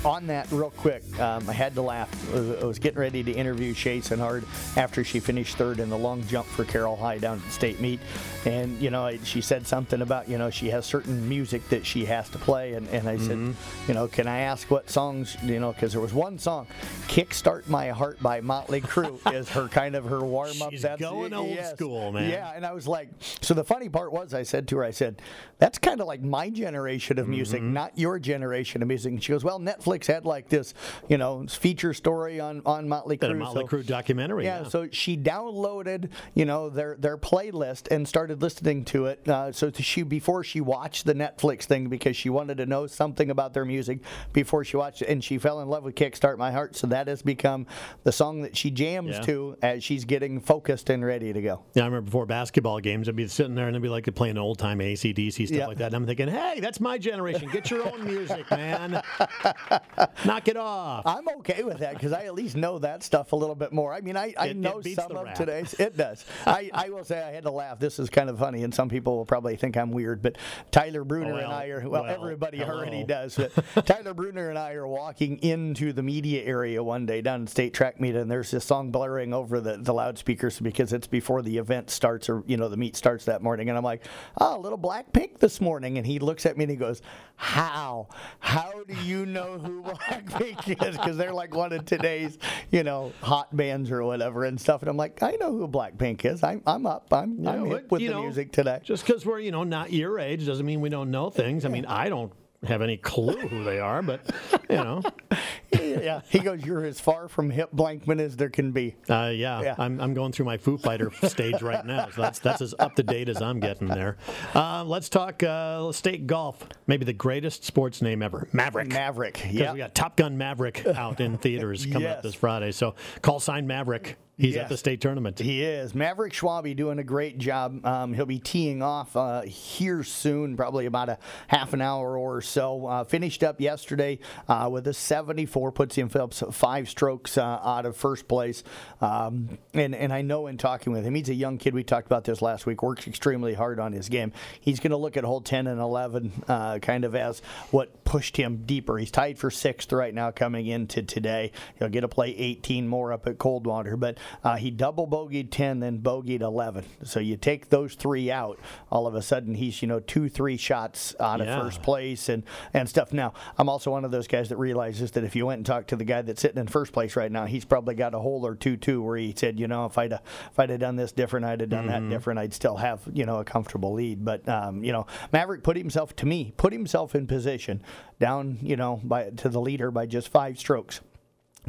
On 0.04 0.26
that, 0.26 0.52
real 0.52 0.68
quick, 0.68 1.02
um, 1.18 1.48
I 1.48 1.54
had 1.54 1.74
to 1.76 1.80
laugh. 1.80 2.10
I 2.30 2.38
was, 2.38 2.62
I 2.62 2.64
was 2.66 2.78
getting 2.78 3.00
ready 3.00 3.22
to 3.22 3.32
interview 3.32 3.72
Shay 3.72 4.00
Hard 4.00 4.44
after 4.76 5.02
she 5.02 5.18
finished 5.18 5.56
third 5.56 5.80
in 5.80 5.88
the 5.88 5.96
long 5.96 6.26
jump 6.26 6.46
for 6.46 6.66
Carroll 6.66 6.94
High 6.94 7.16
down 7.16 7.38
at 7.38 7.44
the 7.46 7.50
state 7.52 7.80
meet. 7.80 8.00
And, 8.44 8.78
you 8.78 8.90
know, 8.90 9.16
she 9.24 9.40
said 9.40 9.66
something 9.66 10.02
about, 10.02 10.28
you 10.28 10.36
know, 10.36 10.50
she 10.50 10.68
has 10.68 10.84
certain 10.84 11.26
music 11.26 11.66
that 11.70 11.86
she 11.86 12.04
has 12.04 12.28
to 12.28 12.38
play. 12.38 12.74
And, 12.74 12.86
and 12.90 13.08
I 13.08 13.16
said, 13.16 13.54
you 13.88 13.94
know, 13.94 14.06
can 14.08 14.28
I 14.28 14.40
ask 14.40 14.70
what 14.70 14.90
songs, 14.90 15.38
you 15.42 15.58
know, 15.58 15.72
because 15.72 15.92
there 15.92 16.02
was 16.02 16.12
one 16.12 16.38
song, 16.38 16.66
Kickstart 17.08 17.66
My 17.66 17.88
Heart 17.88 18.22
by 18.22 18.42
Motley 18.42 18.82
Crue 18.82 19.18
is 19.32 19.48
her 19.48 19.68
kind 19.68 19.96
of 19.96 20.04
her 20.04 20.20
warm 20.20 20.60
up. 20.60 20.70
She's 20.70 20.84
going 20.84 21.32
old 21.32 21.64
school, 21.64 22.12
man. 22.12 22.28
Yeah, 22.30 22.52
and 22.54 22.66
I 22.66 22.72
was 22.74 22.86
like, 22.86 23.08
so 23.40 23.54
the 23.54 23.64
funny 23.64 23.88
part 23.88 24.12
was, 24.12 24.34
I 24.34 24.42
said 24.42 24.65
to 24.68 24.76
her, 24.78 24.84
I 24.84 24.90
said, 24.90 25.22
that's 25.58 25.78
kind 25.78 26.00
of 26.00 26.06
like 26.06 26.22
my 26.22 26.50
generation 26.50 27.18
of 27.18 27.28
music, 27.28 27.60
Mm-hmm. 27.62 27.72
not 27.72 27.98
your 27.98 28.18
generation 28.18 28.82
of 28.82 28.88
music. 28.88 29.12
And 29.12 29.22
she 29.22 29.32
goes, 29.32 29.42
well, 29.44 29.58
Netflix 29.58 30.06
had 30.06 30.24
like 30.26 30.48
this, 30.48 30.74
you 31.08 31.16
know, 31.18 31.46
feature 31.48 31.94
story 31.94 32.40
on 32.40 32.62
on 32.66 32.88
Motley 32.88 33.16
Crue. 33.16 33.30
a 33.30 33.34
Motley 33.34 33.62
so- 33.62 33.68
Crue 33.68 33.86
documentary. 33.86 34.44
yeah, 34.44 34.64
so 34.64 34.88
she 34.92 35.16
downloaded, 35.16 36.10
you 36.34 36.44
know, 36.44 36.68
their 36.68 36.96
their 36.98 37.16
playlist 37.16 37.88
and 37.90 38.06
started 38.06 38.42
listening 38.42 38.84
to 38.86 39.06
it. 39.06 39.26
Uh, 39.28 39.52
so 39.52 39.70
she 39.72 40.02
before 40.02 40.44
she 40.44 40.60
watched 40.60 41.06
the 41.06 41.14
Netflix 41.14 41.62
thing 41.64 41.88
because 41.88 42.16
she 42.16 42.28
wanted 42.28 42.58
to 42.58 42.66
know 42.66 42.86
something 42.86 43.30
about 43.30 43.54
their 43.54 43.64
music 43.64 44.00
before 44.32 44.64
she 44.64 44.76
watched 44.76 45.02
it, 45.02 45.08
and 45.08 45.22
she 45.24 45.38
fell 45.38 45.60
in 45.60 45.68
love 45.68 45.84
with 45.84 45.94
"Kickstart 45.94 46.36
My 46.38 46.50
Heart." 46.52 46.76
So 46.76 46.86
that 46.88 47.08
has 47.08 47.22
become 47.22 47.66
the 48.04 48.12
song 48.12 48.42
that 48.42 48.56
she 48.56 48.70
jams 48.70 49.16
Yeah. 49.16 49.20
to 49.22 49.56
as 49.62 49.82
she's 49.84 50.04
getting 50.04 50.40
focused 50.40 50.90
and 50.90 51.04
ready 51.04 51.32
to 51.32 51.40
go. 51.40 51.62
Yeah, 51.74 51.84
I 51.84 51.86
remember 51.86 52.04
before 52.06 52.26
basketball 52.26 52.80
games, 52.80 53.08
I'd 53.08 53.16
be 53.16 53.26
sitting 53.28 53.54
there 53.54 53.66
and 53.68 53.74
I'd 53.76 53.82
be 53.82 53.88
like 53.88 54.12
playing 54.14 54.36
old 54.38 54.45
time 54.54 54.78
ACDC 54.78 55.46
stuff 55.48 55.56
Yeah. 55.56 55.66
like 55.66 55.78
that. 55.78 55.86
And 55.86 55.96
I'm 55.96 56.06
thinking, 56.06 56.28
hey, 56.28 56.60
that's 56.60 56.80
my 56.80 56.98
generation. 56.98 57.48
Get 57.50 57.70
your 57.70 57.86
own 57.90 58.04
music, 58.04 58.48
man. 58.50 59.02
Knock 60.24 60.48
it 60.48 60.56
off. 60.56 61.04
I'm 61.06 61.28
okay 61.38 61.62
with 61.62 61.78
that 61.78 61.94
because 61.94 62.12
I 62.12 62.24
at 62.24 62.34
least 62.34 62.56
know 62.56 62.78
that 62.78 63.02
stuff 63.02 63.32
a 63.32 63.36
little 63.36 63.54
bit 63.54 63.72
more. 63.72 63.92
I 63.92 64.00
mean, 64.00 64.16
I, 64.16 64.34
I 64.38 64.46
It- 64.46 64.50
it 64.52 64.56
know 64.56 64.80
beats 64.80 65.02
some 65.02 65.16
of 65.16 65.24
rap. 65.24 65.34
today's. 65.34 65.74
It 65.74 65.96
does. 65.96 66.24
I, 66.46 66.70
I 66.72 66.88
will 66.90 67.04
say 67.04 67.22
I 67.22 67.30
had 67.32 67.44
to 67.44 67.50
laugh. 67.50 67.78
This 67.78 67.98
is 67.98 68.08
kind 68.10 68.30
of 68.30 68.38
funny, 68.38 68.62
and 68.64 68.74
some 68.74 68.88
people 68.88 69.16
will 69.16 69.24
probably 69.26 69.56
think 69.56 69.76
I'm 69.76 69.90
weird, 69.90 70.22
but 70.22 70.36
Tyler 70.70 71.04
Bruner 71.04 71.34
and 71.38 71.52
I 71.52 71.66
are, 71.68 71.80
well, 71.88 72.02
well, 72.04 72.14
everybody 72.14 72.58
hello. 72.58 72.76
already 72.78 73.04
does. 73.04 73.36
But 73.74 73.86
Tyler 73.86 74.14
Bruner 74.14 74.48
and 74.50 74.58
I 74.58 74.72
are 74.74 74.86
walking 74.86 75.38
into 75.38 75.92
the 75.92 76.02
media 76.02 76.42
area 76.44 76.82
one 76.82 77.06
day 77.06 77.20
down 77.20 77.42
in 77.42 77.46
state 77.46 77.74
track 77.74 78.00
meet, 78.00 78.14
and 78.16 78.30
there's 78.30 78.50
this 78.50 78.64
song 78.64 78.90
blaring 78.90 79.32
over 79.34 79.60
the, 79.60 79.76
the 79.76 79.92
loudspeakers 79.94 80.58
because 80.60 80.92
it's 80.92 81.06
before 81.06 81.42
the 81.42 81.58
event 81.58 81.90
starts 81.90 82.28
or, 82.28 82.42
you 82.46 82.56
know, 82.56 82.68
the 82.68 82.76
meet 82.76 82.96
starts 82.96 83.24
that 83.26 83.42
morning. 83.42 83.68
And 83.68 83.76
I'm 83.78 83.84
like, 83.84 84.04
oh, 84.38 84.58
a 84.58 84.60
little 84.60 84.78
Blackpink 84.78 85.38
this 85.38 85.60
morning. 85.60 85.98
And 85.98 86.06
he 86.06 86.18
looks 86.18 86.46
at 86.46 86.56
me 86.56 86.64
and 86.64 86.70
he 86.70 86.76
goes, 86.76 87.02
how? 87.36 88.08
How 88.38 88.82
do 88.86 88.94
you 89.02 89.26
know 89.26 89.58
who 89.58 89.82
Blackpink 89.84 90.82
is? 90.86 90.96
Because 90.96 91.16
they're 91.16 91.32
like 91.32 91.54
one 91.54 91.72
of 91.72 91.84
today's, 91.84 92.38
you 92.70 92.82
know, 92.82 93.12
hot 93.22 93.54
bands 93.56 93.90
or 93.90 94.02
whatever 94.04 94.44
and 94.44 94.60
stuff. 94.60 94.82
And 94.82 94.88
I'm 94.88 94.96
like, 94.96 95.22
I 95.22 95.32
know 95.32 95.52
who 95.52 95.66
Blackpink 95.68 96.24
is. 96.24 96.42
I'm, 96.42 96.62
I'm 96.66 96.86
up. 96.86 97.12
I'm, 97.12 97.42
You 97.42 97.48
I'm 97.48 97.72
it- 97.72 97.90
with 97.90 98.00
the 98.00 98.08
know, 98.08 98.22
music 98.22 98.52
today. 98.52 98.80
Just 98.82 99.06
because 99.06 99.24
we're, 99.24 99.40
you 99.40 99.50
know, 99.52 99.64
not 99.64 99.92
your 99.92 100.18
age 100.18 100.46
doesn't 100.46 100.66
mean 100.66 100.80
we 100.80 100.88
don't 100.88 101.10
know 101.10 101.30
things. 101.30 101.64
I 101.64 101.68
mean, 101.68 101.86
I 101.86 102.08
don't 102.08 102.32
have 102.66 102.82
any 102.82 102.96
clue 102.96 103.36
who 103.48 103.64
they 103.64 103.78
are, 103.80 104.02
but, 104.02 104.20
you 104.68 104.76
know, 104.76 105.02
yeah. 105.72 106.20
He 106.28 106.38
goes, 106.38 106.64
you're 106.64 106.84
as 106.84 107.00
far 107.00 107.28
from 107.28 107.50
hip 107.50 107.70
Blankman 107.74 108.20
as 108.20 108.36
there 108.36 108.48
can 108.50 108.72
be. 108.72 108.94
uh, 109.08 109.32
yeah, 109.34 109.60
Yeah. 109.62 109.74
I'm, 109.78 110.00
I'm 110.00 110.14
going 110.14 110.32
through 110.32 110.46
my 110.46 110.56
Foo 110.56 110.76
Fighter 110.78 111.10
stage 111.28 111.62
right 111.62 111.84
now. 111.84 112.08
So 112.14 112.22
that's, 112.22 112.38
that's 112.38 112.60
as 112.62 112.74
up 112.78 112.94
to 112.96 113.02
date 113.02 113.28
as 113.28 113.40
I'm 113.42 113.60
getting 113.60 113.88
there. 113.88 114.16
Uh, 114.54 114.84
let's 114.84 115.08
talk 115.08 115.42
uh, 115.42 115.90
state 115.92 116.26
golf. 116.26 116.66
Maybe 116.86 117.04
the 117.04 117.12
greatest 117.12 117.64
sports 117.64 118.02
name 118.02 118.22
ever 118.22 118.48
Maverick. 118.52 118.88
Maverick. 118.88 119.34
Because 119.34 119.52
Yeah. 119.52 119.72
we 119.72 119.78
got 119.78 119.94
Top 119.94 120.16
Gun 120.16 120.36
Maverick 120.38 120.86
out 120.86 121.20
in 121.20 121.38
theaters 121.38 121.86
coming 121.90 122.08
up 122.08 122.22
this 122.22 122.34
Friday. 122.34 122.72
So 122.72 122.94
call 123.22 123.40
sign 123.40 123.66
Maverick. 123.66 124.16
He's 124.38 124.54
Yes. 124.54 124.64
at 124.64 124.68
the 124.68 124.76
state 124.76 125.00
tournament. 125.00 125.38
He 125.38 125.62
is. 125.64 125.94
Maverick 125.94 126.34
Schwabe 126.34 126.76
doing 126.76 126.98
a 126.98 127.04
great 127.04 127.38
job. 127.38 127.84
Um, 127.86 128.12
he'll 128.12 128.26
be 128.26 128.38
teeing 128.38 128.82
off 128.82 129.16
uh, 129.16 129.40
here 129.42 130.02
soon, 130.04 130.58
probably 130.58 130.84
about 130.84 131.08
a 131.08 131.18
half 131.48 131.72
an 131.72 131.80
hour 131.80 132.18
or 132.18 132.42
so. 132.42 132.86
Uh, 132.86 133.04
finished 133.04 133.42
up 133.42 133.62
yesterday 133.62 134.18
uh, 134.46 134.68
with 134.70 134.86
a 134.88 134.92
74, 134.92 135.72
puts 135.72 135.94
him 135.94 136.10
Phillips 136.10 136.42
five 136.52 136.90
strokes 136.90 137.38
uh, 137.38 137.42
out 137.64 137.86
of 137.86 137.96
first 137.96 138.28
place. 138.28 138.62
Um, 139.00 139.56
and, 139.72 139.94
and 139.94 140.12
I 140.12 140.20
know 140.20 140.48
in 140.48 140.58
talking 140.58 140.92
with 140.92 141.04
him, 141.06 141.14
he's 141.14 141.30
a 141.30 141.34
young 141.34 141.56
kid. 141.56 141.72
We 141.72 141.82
talked 141.82 142.06
about 142.06 142.24
this 142.24 142.42
last 142.42 142.66
week, 142.66 142.82
works 142.82 143.06
extremely 143.06 143.54
hard 143.54 143.80
on 143.80 143.94
his 143.94 144.10
game. 144.10 144.32
He's 144.60 144.80
going 144.80 144.90
to 144.90 144.98
look 144.98 145.16
at 145.16 145.24
hole 145.24 145.40
10 145.40 145.66
and 145.66 145.80
11 145.80 146.44
uh, 146.46 146.78
kind 146.80 147.06
of 147.06 147.14
as 147.14 147.40
what 147.70 148.04
pushed 148.04 148.36
him 148.36 148.64
deeper. 148.66 148.98
He's 148.98 149.10
tied 149.10 149.38
for 149.38 149.50
sixth 149.50 149.90
right 149.94 150.12
now 150.12 150.30
coming 150.30 150.66
into 150.66 151.02
today. 151.02 151.52
He'll 151.78 151.88
get 151.88 152.02
to 152.02 152.08
play 152.08 152.36
18 152.36 152.86
more 152.86 153.14
up 153.14 153.26
at 153.26 153.38
Coldwater, 153.38 153.96
but 153.96 154.18
uh, 154.44 154.56
he 154.56 154.70
double 154.70 155.06
bogeyed 155.06 155.50
10, 155.50 155.80
then 155.80 155.98
bogeyed 156.00 156.40
11. 156.40 156.84
So 157.04 157.20
you 157.20 157.36
take 157.36 157.68
those 157.70 157.94
three 157.94 158.30
out, 158.30 158.58
all 158.90 159.06
of 159.06 159.14
a 159.14 159.22
sudden 159.22 159.54
he's 159.54 159.82
you 159.82 159.88
know 159.88 160.00
two, 160.00 160.28
three 160.28 160.56
shots 160.56 161.14
out 161.20 161.40
Yeah. 161.40 161.56
of 161.56 161.62
first 161.62 161.82
place 161.82 162.28
and 162.28 162.42
and 162.72 162.88
stuff. 162.88 163.12
Now 163.12 163.32
I'm 163.58 163.68
also 163.68 163.90
one 163.90 164.04
of 164.04 164.10
those 164.10 164.26
guys 164.28 164.48
that 164.48 164.56
realizes 164.56 165.10
that 165.12 165.24
if 165.24 165.36
you 165.36 165.46
went 165.46 165.58
and 165.58 165.66
talked 165.66 165.88
to 165.88 165.96
the 165.96 166.04
guy 166.04 166.22
that's 166.22 166.40
sitting 166.42 166.58
in 166.58 166.66
first 166.66 166.92
place 166.92 167.16
right 167.16 167.30
now, 167.30 167.44
he's 167.46 167.64
probably 167.64 167.94
got 167.94 168.14
a 168.14 168.18
hole 168.18 168.46
or 168.46 168.54
two 168.54 168.76
too 168.76 169.02
where 169.02 169.16
he 169.16 169.34
said, 169.36 169.58
you 169.60 169.68
know, 169.68 169.86
if 169.86 169.98
I'd 169.98 170.12
if 170.12 170.58
I'd 170.58 170.70
have 170.70 170.80
done 170.80 170.96
this 170.96 171.12
different, 171.12 171.46
I'd 171.46 171.60
have 171.60 171.70
done 171.70 171.86
that 171.88 172.08
different, 172.08 172.38
I'd 172.38 172.54
still 172.54 172.76
have 172.76 173.00
you 173.12 173.24
know 173.26 173.38
a 173.38 173.44
comfortable 173.44 173.92
lead. 173.92 174.24
But 174.24 174.48
um, 174.48 174.82
you 174.84 174.92
know, 174.92 175.06
Maverick 175.32 175.62
put 175.62 175.76
himself 175.76 176.14
to 176.16 176.26
me 176.26 176.52
put 176.56 176.72
himself 176.72 177.14
in 177.14 177.26
position 177.26 177.82
down 178.18 178.58
you 178.62 178.76
know 178.76 179.00
by 179.04 179.30
to 179.30 179.48
the 179.48 179.60
leader 179.60 179.90
by 179.90 180.06
just 180.06 180.28
five 180.28 180.58
strokes 180.58 181.00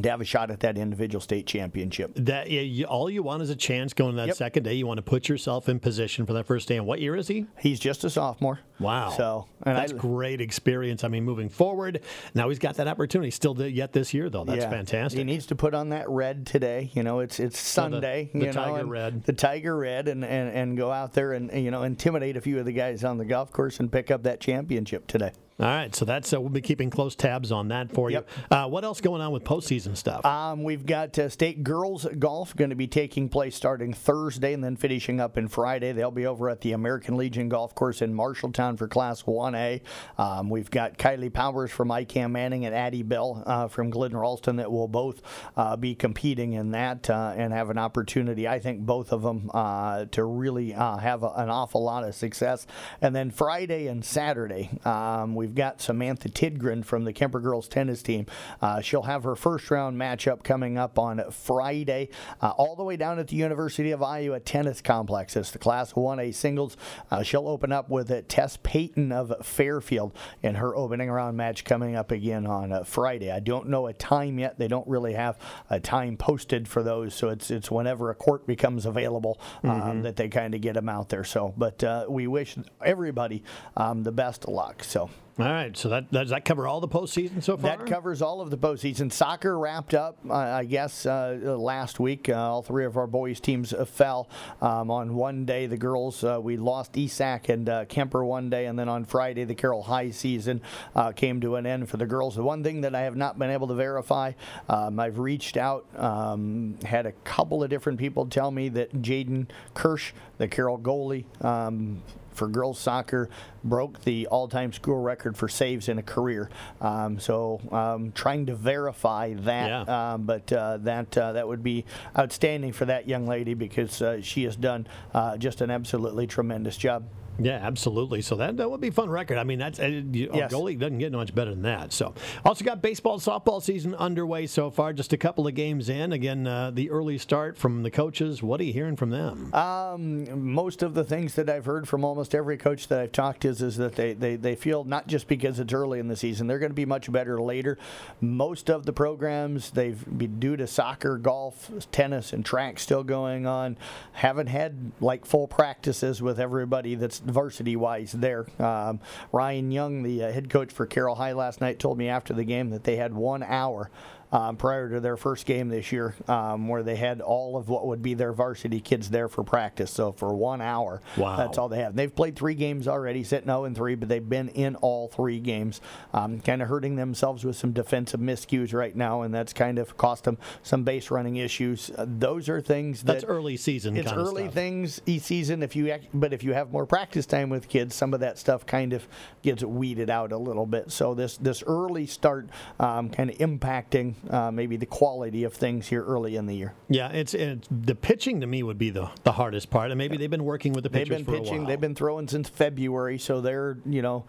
to 0.01 0.09
have 0.09 0.21
a 0.21 0.25
shot 0.25 0.51
at 0.51 0.59
that 0.59 0.77
individual 0.77 1.19
state 1.19 1.47
championship. 1.47 2.11
That 2.15 2.49
yeah, 2.51 2.61
you, 2.61 2.85
all 2.85 3.09
you 3.09 3.23
want 3.23 3.41
is 3.41 3.49
a 3.49 3.55
chance 3.55 3.93
going 3.93 4.11
to 4.11 4.17
that 4.17 4.27
Yep. 4.27 4.35
second 4.35 4.63
day. 4.63 4.73
You 4.75 4.85
want 4.85 4.99
to 4.99 5.01
put 5.01 5.27
yourself 5.27 5.67
in 5.69 5.79
position 5.79 6.25
for 6.25 6.33
that 6.33 6.45
first 6.45 6.67
day. 6.67 6.77
And 6.77 6.85
what 6.85 6.99
year 7.01 7.15
is 7.15 7.27
he? 7.27 7.47
He's 7.59 7.79
just 7.79 8.03
a 8.03 8.09
sophomore. 8.09 8.59
Wow. 8.79 9.09
So 9.09 9.47
and 9.63 9.75
that's 9.75 9.91
I, 9.93 9.95
great 9.97 10.39
experience. 10.39 11.03
I 11.03 11.07
mean, 11.07 11.23
moving 11.23 11.49
forward, 11.49 12.01
now 12.35 12.47
he's 12.49 12.59
got 12.59 12.75
that 12.75 12.87
opportunity. 12.87 13.31
Still 13.31 13.59
yet 13.59 13.91
this 13.91 14.13
year, 14.13 14.29
though. 14.29 14.43
That's 14.43 14.63
Yeah. 14.65 14.69
fantastic. 14.69 15.17
He 15.17 15.23
needs 15.23 15.47
to 15.47 15.55
put 15.55 15.73
on 15.73 15.89
that 15.89 16.07
red 16.09 16.45
today. 16.45 16.91
You 16.93 17.01
know, 17.01 17.19
it's 17.21 17.39
it's 17.39 17.57
So 17.59 17.81
the- 17.81 17.89
Sunday. 17.95 18.29
the 18.33 18.39
know, 18.45 18.51
tiger 18.51 18.85
red. 18.85 19.23
The 19.23 19.33
tiger 19.33 19.75
red, 19.77 20.07
and, 20.07 20.23
and 20.23 20.49
and 20.55 20.77
go 20.77 20.91
out 20.91 21.13
there 21.13 21.33
and 21.33 21.51
you 21.51 21.71
know 21.71 21.81
intimidate 21.83 22.37
a 22.37 22.41
few 22.41 22.59
of 22.59 22.65
the 22.65 22.71
guys 22.71 23.03
on 23.03 23.17
the 23.17 23.25
golf 23.25 23.51
course 23.51 23.79
and 23.79 23.91
pick 23.91 24.11
up 24.11 24.23
that 24.23 24.39
championship 24.39 25.07
today. 25.07 25.31
All 25.59 25.65
right, 25.65 25.95
so 25.95 26.05
that's 26.05 26.31
uh, 26.33 26.39
we'll 26.39 26.51
be 26.51 26.61
keeping 26.61 26.91
close 26.91 27.15
tabs 27.15 27.51
on 27.51 27.69
that 27.69 27.91
for 27.91 28.11
Yep. 28.11 28.29
you. 28.51 28.55
Uh, 28.55 28.67
what 28.67 28.83
else 28.83 29.01
going 29.01 29.21
on 29.21 29.31
with 29.31 29.43
postseason 29.43 29.97
stuff? 29.97 30.23
Um, 30.23 30.63
we've 30.63 30.85
got 30.85 31.17
uh, 31.17 31.29
state 31.29 31.63
girls 31.63 32.05
golf 32.19 32.55
going 32.55 32.69
to 32.69 32.75
be 32.75 32.85
taking 32.85 33.27
place 33.27 33.55
starting 33.55 33.91
Thursday 33.91 34.53
and 34.53 34.63
then 34.63 34.75
finishing 34.75 35.19
up 35.19 35.35
in 35.35 35.47
Friday. 35.47 35.93
They'll 35.93 36.11
be 36.11 36.27
over 36.27 36.47
at 36.51 36.61
the 36.61 36.73
American 36.73 37.17
Legion 37.17 37.49
Golf 37.49 37.73
Course 37.73 38.03
in 38.03 38.13
Marshalltown 38.13 38.77
for 38.77 38.87
Class 38.87 39.23
1A. 39.23 39.81
Um, 40.19 40.51
we've 40.51 40.69
got 40.69 40.99
Kylie 40.99 41.33
Powers 41.33 41.71
from 41.71 41.89
IKM 41.89 42.29
Manning 42.29 42.67
and 42.67 42.75
Addie 42.75 43.01
Bell 43.01 43.41
uh, 43.47 43.67
from 43.67 43.89
Glidden 43.89 44.17
Ralston 44.17 44.57
that 44.57 44.71
will 44.71 44.87
both 44.87 45.23
uh, 45.55 45.75
be 45.75 45.95
competing 45.95 46.53
in 46.53 46.69
that 46.71 47.09
uh, 47.09 47.33
and 47.35 47.51
have 47.51 47.71
an 47.71 47.79
opportunity, 47.79 48.47
I 48.47 48.59
think, 48.59 48.81
both 48.81 49.11
of 49.11 49.23
them 49.23 49.49
uh, 49.55 50.05
to 50.11 50.23
really 50.23 50.75
uh, 50.75 50.97
have 50.97 51.23
a, 51.23 51.29
an 51.29 51.49
awful 51.49 51.83
lot 51.83 52.03
of 52.03 52.13
success. 52.13 52.67
And 53.01 53.15
then 53.15 53.31
Friday 53.31 53.87
and 53.87 54.05
Saturday, 54.05 54.69
um, 54.85 55.33
we've 55.47 55.55
got 55.55 55.81
Samantha 55.81 56.27
Tidgren 56.27 56.83
from 56.83 57.05
the 57.05 57.13
Kuemper 57.13 57.41
girls 57.41 57.69
tennis 57.69 58.03
team. 58.03 58.25
Uh, 58.61 58.81
she'll 58.81 59.03
have 59.03 59.23
her 59.23 59.35
first 59.35 59.71
round 59.71 59.97
matchup 59.97 60.43
coming 60.43 60.77
up 60.77 60.99
on 60.99 61.23
Friday, 61.31 62.09
uh, 62.41 62.49
all 62.57 62.75
the 62.75 62.83
way 62.83 62.97
down 62.97 63.17
at 63.17 63.29
the 63.29 63.37
University 63.37 63.91
of 63.91 64.03
Iowa 64.03 64.41
Tennis 64.41 64.81
Complex. 64.81 65.37
It's 65.37 65.51
the 65.51 65.57
Class 65.57 65.93
1A 65.93 66.35
singles. 66.35 66.75
Uh, 67.09 67.23
she'll 67.23 67.47
open 67.47 67.71
up 67.71 67.89
with 67.89 68.27
Tess 68.27 68.57
Payton 68.61 69.13
of 69.13 69.33
Fairfield 69.41 70.13
in 70.43 70.55
her 70.55 70.75
opening 70.75 71.09
round 71.09 71.37
match 71.37 71.63
coming 71.63 71.95
up 71.95 72.11
again 72.11 72.45
on 72.45 72.73
uh, 72.73 72.83
Friday. 72.83 73.31
I 73.31 73.39
don't 73.39 73.69
know 73.69 73.87
a 73.87 73.93
time 73.93 74.39
yet. 74.39 74.59
They 74.59 74.67
don't 74.67 74.87
really 74.87 75.13
have 75.13 75.39
a 75.69 75.79
time 75.79 76.17
posted 76.17 76.67
for 76.67 76.83
those, 76.83 77.13
so 77.13 77.29
it's 77.29 77.49
it's 77.49 77.71
whenever 77.71 78.09
a 78.09 78.15
court 78.15 78.45
becomes 78.45 78.85
available 78.85 79.39
um, 79.63 80.01
that 80.01 80.17
they 80.17 80.27
kind 80.27 80.53
of 80.53 80.59
get 80.59 80.73
them 80.73 80.89
out 80.89 81.07
there. 81.07 81.23
So, 81.23 81.53
but 81.55 81.81
uh, 81.85 82.05
we 82.09 82.27
wish 82.27 82.57
everybody 82.83 83.43
um, 83.77 84.03
the 84.03 84.11
best 84.11 84.43
of 84.43 84.49
luck. 84.49 84.83
So. 84.83 85.09
All 85.39 85.45
right, 85.45 85.77
so 85.77 85.89
that 85.89 86.11
does 86.11 86.31
that 86.31 86.45
cover 86.45 86.65
all 86.65 86.79
the 86.79 86.87
postseason 86.87 87.43
so 87.43 87.57
far? 87.57 87.77
That 87.77 87.85
covers 87.85 88.23
all 88.23 88.41
of 88.41 88.49
the 88.49 88.57
postseason. 88.57 89.11
Soccer 89.11 89.59
wrapped 89.59 89.93
up, 89.93 90.17
uh, 90.27 90.33
I 90.33 90.63
guess, 90.63 91.05
uh, 91.05 91.37
last 91.59 91.99
week. 91.99 92.27
Uh, 92.27 92.33
all 92.33 92.63
three 92.63 92.85
of 92.85 92.97
our 92.97 93.05
boys' 93.05 93.39
teams 93.39 93.71
uh, 93.71 93.85
fell 93.85 94.29
um, 94.63 94.89
on 94.89 95.13
one 95.13 95.45
day. 95.45 95.67
The 95.67 95.77
girls, 95.77 96.23
uh, 96.23 96.39
we 96.41 96.57
lost 96.57 96.93
Esac 96.93 97.49
and 97.49 97.69
uh, 97.69 97.85
Kuemper 97.85 98.25
one 98.25 98.49
day, 98.49 98.65
and 98.65 98.79
then 98.79 98.89
on 98.89 99.05
Friday, 99.05 99.43
the 99.43 99.53
Carroll 99.53 99.83
High 99.83 100.09
season 100.09 100.59
uh, 100.95 101.11
came 101.11 101.39
to 101.41 101.55
an 101.55 101.67
end 101.67 101.87
for 101.87 101.97
the 101.97 102.07
girls. 102.07 102.35
The 102.35 102.41
one 102.41 102.63
thing 102.63 102.81
that 102.81 102.95
I 102.95 103.01
have 103.01 103.15
not 103.15 103.37
been 103.37 103.51
able 103.51 103.67
to 103.67 103.75
verify, 103.75 104.31
um, 104.69 104.99
I've 104.99 105.19
reached 105.19 105.55
out, 105.55 105.85
um, 105.97 106.79
had 106.83 107.05
a 107.05 107.11
couple 107.11 107.61
of 107.61 107.69
different 107.69 107.99
people 107.99 108.25
tell 108.25 108.49
me 108.49 108.69
that 108.69 109.03
Jaden 109.03 109.45
Kirsch, 109.75 110.13
the 110.39 110.47
Carroll 110.47 110.79
goalie, 110.79 111.25
um, 111.45 112.01
for 112.37 112.47
girls 112.47 112.79
soccer 112.79 113.29
broke 113.63 114.01
the 114.03 114.27
all-time 114.27 114.71
school 114.71 115.01
record 115.01 115.35
for 115.35 115.47
saves 115.49 115.89
in 115.89 115.97
a 115.97 116.03
career. 116.03 116.49
Um, 116.79 117.19
so 117.19 117.59
um, 117.71 118.11
trying 118.13 118.45
to 118.45 118.55
verify 118.55 119.33
that, 119.33 119.67
Yeah. 119.87 120.13
um, 120.13 120.23
but 120.23 120.51
uh, 120.53 120.77
that 120.77 121.17
uh, 121.17 121.33
that 121.33 121.47
would 121.47 121.63
be 121.63 121.83
outstanding 122.17 122.71
for 122.71 122.85
that 122.85 123.07
young 123.09 123.25
lady 123.27 123.55
because 123.55 124.01
uh, 124.01 124.21
she 124.21 124.43
has 124.43 124.55
done 124.55 124.87
uh, 125.13 125.35
just 125.37 125.61
an 125.61 125.71
absolutely 125.71 126.27
tremendous 126.27 126.77
job. 126.77 127.03
Yeah, 127.39 127.59
absolutely. 127.61 128.21
So 128.21 128.35
that, 128.35 128.57
that 128.57 128.69
would 128.69 128.81
be 128.81 128.87
a 128.87 128.91
fun 128.91 129.09
record. 129.09 129.37
I 129.37 129.43
mean, 129.43 129.59
that's 129.59 129.79
uh, 129.79 129.85
you, 129.85 130.29
Yes. 130.33 130.51
a 130.51 130.55
goalie 130.55 130.77
doesn't 130.77 130.97
get 130.97 131.11
much 131.11 131.33
better 131.35 131.51
than 131.51 131.63
that. 131.63 131.93
So 131.93 132.13
also 132.43 132.65
got 132.65 132.81
baseball, 132.81 133.19
softball 133.19 133.61
season 133.61 133.95
underway 133.95 134.47
so 134.47 134.69
far. 134.69 134.93
Just 134.93 135.13
a 135.13 135.17
couple 135.17 135.47
of 135.47 135.53
games 135.55 135.89
in. 135.89 136.11
Again, 136.11 136.47
uh, 136.47 136.71
the 136.71 136.89
early 136.89 137.17
start 137.17 137.57
from 137.57 137.83
the 137.83 137.91
coaches. 137.91 138.41
What 138.41 138.59
are 138.59 138.63
you 138.63 138.73
hearing 138.73 138.95
from 138.95 139.09
them? 139.11 139.53
Um, 139.53 140.53
most 140.53 140.83
of 140.83 140.93
the 140.93 141.03
things 141.03 141.35
that 141.35 141.49
I've 141.49 141.65
heard 141.65 141.87
from 141.87 142.03
almost 142.03 142.33
every 142.33 142.57
coach 142.57 142.87
that 142.87 142.99
I've 142.99 143.11
talked 143.11 143.41
to 143.41 143.49
is, 143.49 143.61
is 143.61 143.77
that 143.77 143.95
they, 143.95 144.13
they, 144.13 144.35
they 144.35 144.55
feel 144.55 144.83
not 144.83 145.07
just 145.07 145.27
because 145.27 145.59
it's 145.59 145.73
early 145.73 145.99
in 145.99 146.07
the 146.07 146.15
season, 146.15 146.47
they're 146.47 146.59
going 146.59 146.71
to 146.71 146.75
be 146.75 146.85
much 146.85 147.11
better 147.11 147.39
later. 147.41 147.77
Most 148.21 148.69
of 148.69 148.85
the 148.85 148.93
programs, 148.93 149.71
they've 149.71 150.03
been 150.17 150.39
due 150.39 150.57
to 150.57 150.67
soccer, 150.67 151.17
golf, 151.17 151.71
tennis, 151.91 152.33
and 152.33 152.45
track 152.45 152.79
still 152.79 153.03
going 153.03 153.45
on, 153.45 153.77
haven't 154.13 154.47
had 154.47 154.91
like 155.01 155.25
full 155.25 155.47
practices 155.47 156.21
with 156.21 156.39
everybody 156.39 156.95
that's 156.95 157.19
varsity 157.29 157.75
wise 157.75 158.11
there. 158.11 158.45
Um, 158.59 158.99
Ryan 159.31 159.71
Young, 159.71 160.03
the 160.03 160.23
uh, 160.23 160.31
head 160.31 160.49
coach 160.49 160.71
for 160.71 160.85
Carroll 160.85 161.15
High 161.15 161.33
last 161.33 161.61
night, 161.61 161.79
told 161.79 161.97
me 161.97 162.09
after 162.09 162.33
the 162.33 162.43
game 162.43 162.69
that 162.71 162.83
they 162.83 162.95
had 162.95 163.13
one 163.13 163.43
hour 163.43 163.89
um, 164.31 164.57
prior 164.57 164.89
to 164.89 164.99
their 164.99 165.15
first 165.17 165.45
game 165.45 165.69
this 165.69 165.91
year, 165.91 166.13
um, 166.27 166.67
where 166.67 166.83
they 166.83 166.95
had 166.95 167.21
all 167.21 167.55
of 167.57 167.69
what 167.69 167.87
would 167.87 168.01
be 168.01 168.13
their 168.13 168.33
varsity 168.33 168.79
kids 168.81 169.09
there 169.09 169.27
for 169.29 169.43
practice. 169.43 169.89
So 169.91 170.11
for 170.11 170.33
one 170.35 170.61
hour, 170.61 171.01
Wow. 171.15 171.37
that's 171.37 171.57
all 171.57 171.69
they 171.69 171.79
have. 171.79 171.95
They've 171.95 172.13
played 172.13 172.35
three 172.35 172.55
games 172.55 172.87
already, 172.87 173.23
sitting 173.23 173.47
0 173.47 173.63
and 173.65 173.75
3, 173.75 173.95
but 173.95 174.09
they've 174.09 174.27
been 174.27 174.49
in 174.49 174.75
all 174.77 175.07
three 175.07 175.39
games, 175.39 175.79
um, 176.13 176.41
kind 176.41 176.61
of 176.61 176.67
hurting 176.67 176.95
themselves 176.97 177.45
with 177.45 177.55
some 177.55 177.71
defensive 177.71 178.19
miscues 178.19 178.73
right 178.73 178.95
now, 178.95 179.21
and 179.21 179.33
that's 179.33 179.53
kind 179.53 179.79
of 179.79 179.95
cost 179.97 180.25
them 180.25 180.37
some 180.61 180.83
base 180.83 181.09
running 181.09 181.37
issues. 181.37 181.89
Uh, 181.97 182.05
those 182.07 182.49
are 182.49 182.59
things 182.59 183.03
that 183.03 183.13
That's 183.13 183.23
early 183.23 183.55
season. 183.57 183.95
it's 183.95 184.09
kind 184.09 184.19
of 184.19 184.27
early 184.27 184.47
things 184.49 185.01
each 185.05 185.21
season. 185.23 185.63
If 185.63 185.75
you 185.75 185.89
act, 185.89 186.07
but 186.13 186.33
if 186.33 186.43
you 186.43 186.53
have 186.53 186.71
more 186.71 186.85
practice 186.85 187.25
time 187.25 187.49
with 187.49 187.69
kids, 187.69 187.95
some 187.95 188.13
of 188.13 188.19
that 188.19 188.37
stuff 188.37 188.65
kind 188.65 188.91
of 188.93 189.07
gets 189.41 189.63
weeded 189.63 190.09
out 190.09 190.31
a 190.33 190.37
little 190.37 190.65
bit. 190.65 190.91
So 190.91 191.13
this 191.13 191.37
this 191.37 191.63
early 191.65 192.05
start 192.07 192.49
um, 192.79 193.09
kind 193.09 193.29
of 193.29 193.37
impacting 193.37 194.15
uh, 194.29 194.51
maybe 194.51 194.77
the 194.77 194.85
quality 194.85 195.43
of 195.43 195.53
things 195.53 195.87
here 195.87 196.03
early 196.03 196.35
in 196.35 196.45
the 196.45 196.55
year. 196.55 196.73
Yeah, 196.89 197.09
it's, 197.09 197.33
it's 197.33 197.67
the 197.69 197.95
pitching 197.95 198.41
to 198.41 198.47
me 198.47 198.63
would 198.63 198.77
be 198.77 198.89
the, 198.89 199.09
the 199.23 199.31
hardest 199.31 199.69
part, 199.69 199.91
and 199.91 199.97
maybe 199.97 200.17
they've 200.17 200.29
been 200.29 200.45
working 200.45 200.73
with 200.73 200.83
the 200.83 200.89
pitchers. 200.89 201.09
They've 201.09 201.25
been 201.25 201.43
pitching. 201.43 201.65
They've 201.65 201.81
been 201.81 201.95
throwing 201.95 202.27
since 202.27 202.49
February, 202.49 203.17
so 203.17 203.41
they're 203.41 203.77
you 203.85 204.01
know, 204.01 204.25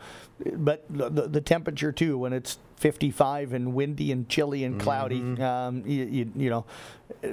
but 0.55 0.85
the, 0.89 1.29
the, 1.29 1.41
temperature 1.41 1.93
too 1.93 2.19
when 2.19 2.33
it's 2.33 2.59
55 2.77 3.53
and 3.53 3.75
windy 3.75 4.13
and 4.13 4.29
chilly 4.29 4.65
and 4.65 4.81
cloudy. 4.81 5.21
Mm-hmm. 5.21 5.43
Um, 5.43 5.83
you, 5.85 6.05
you, 6.05 6.33
you 6.37 6.51
know, 6.51 6.65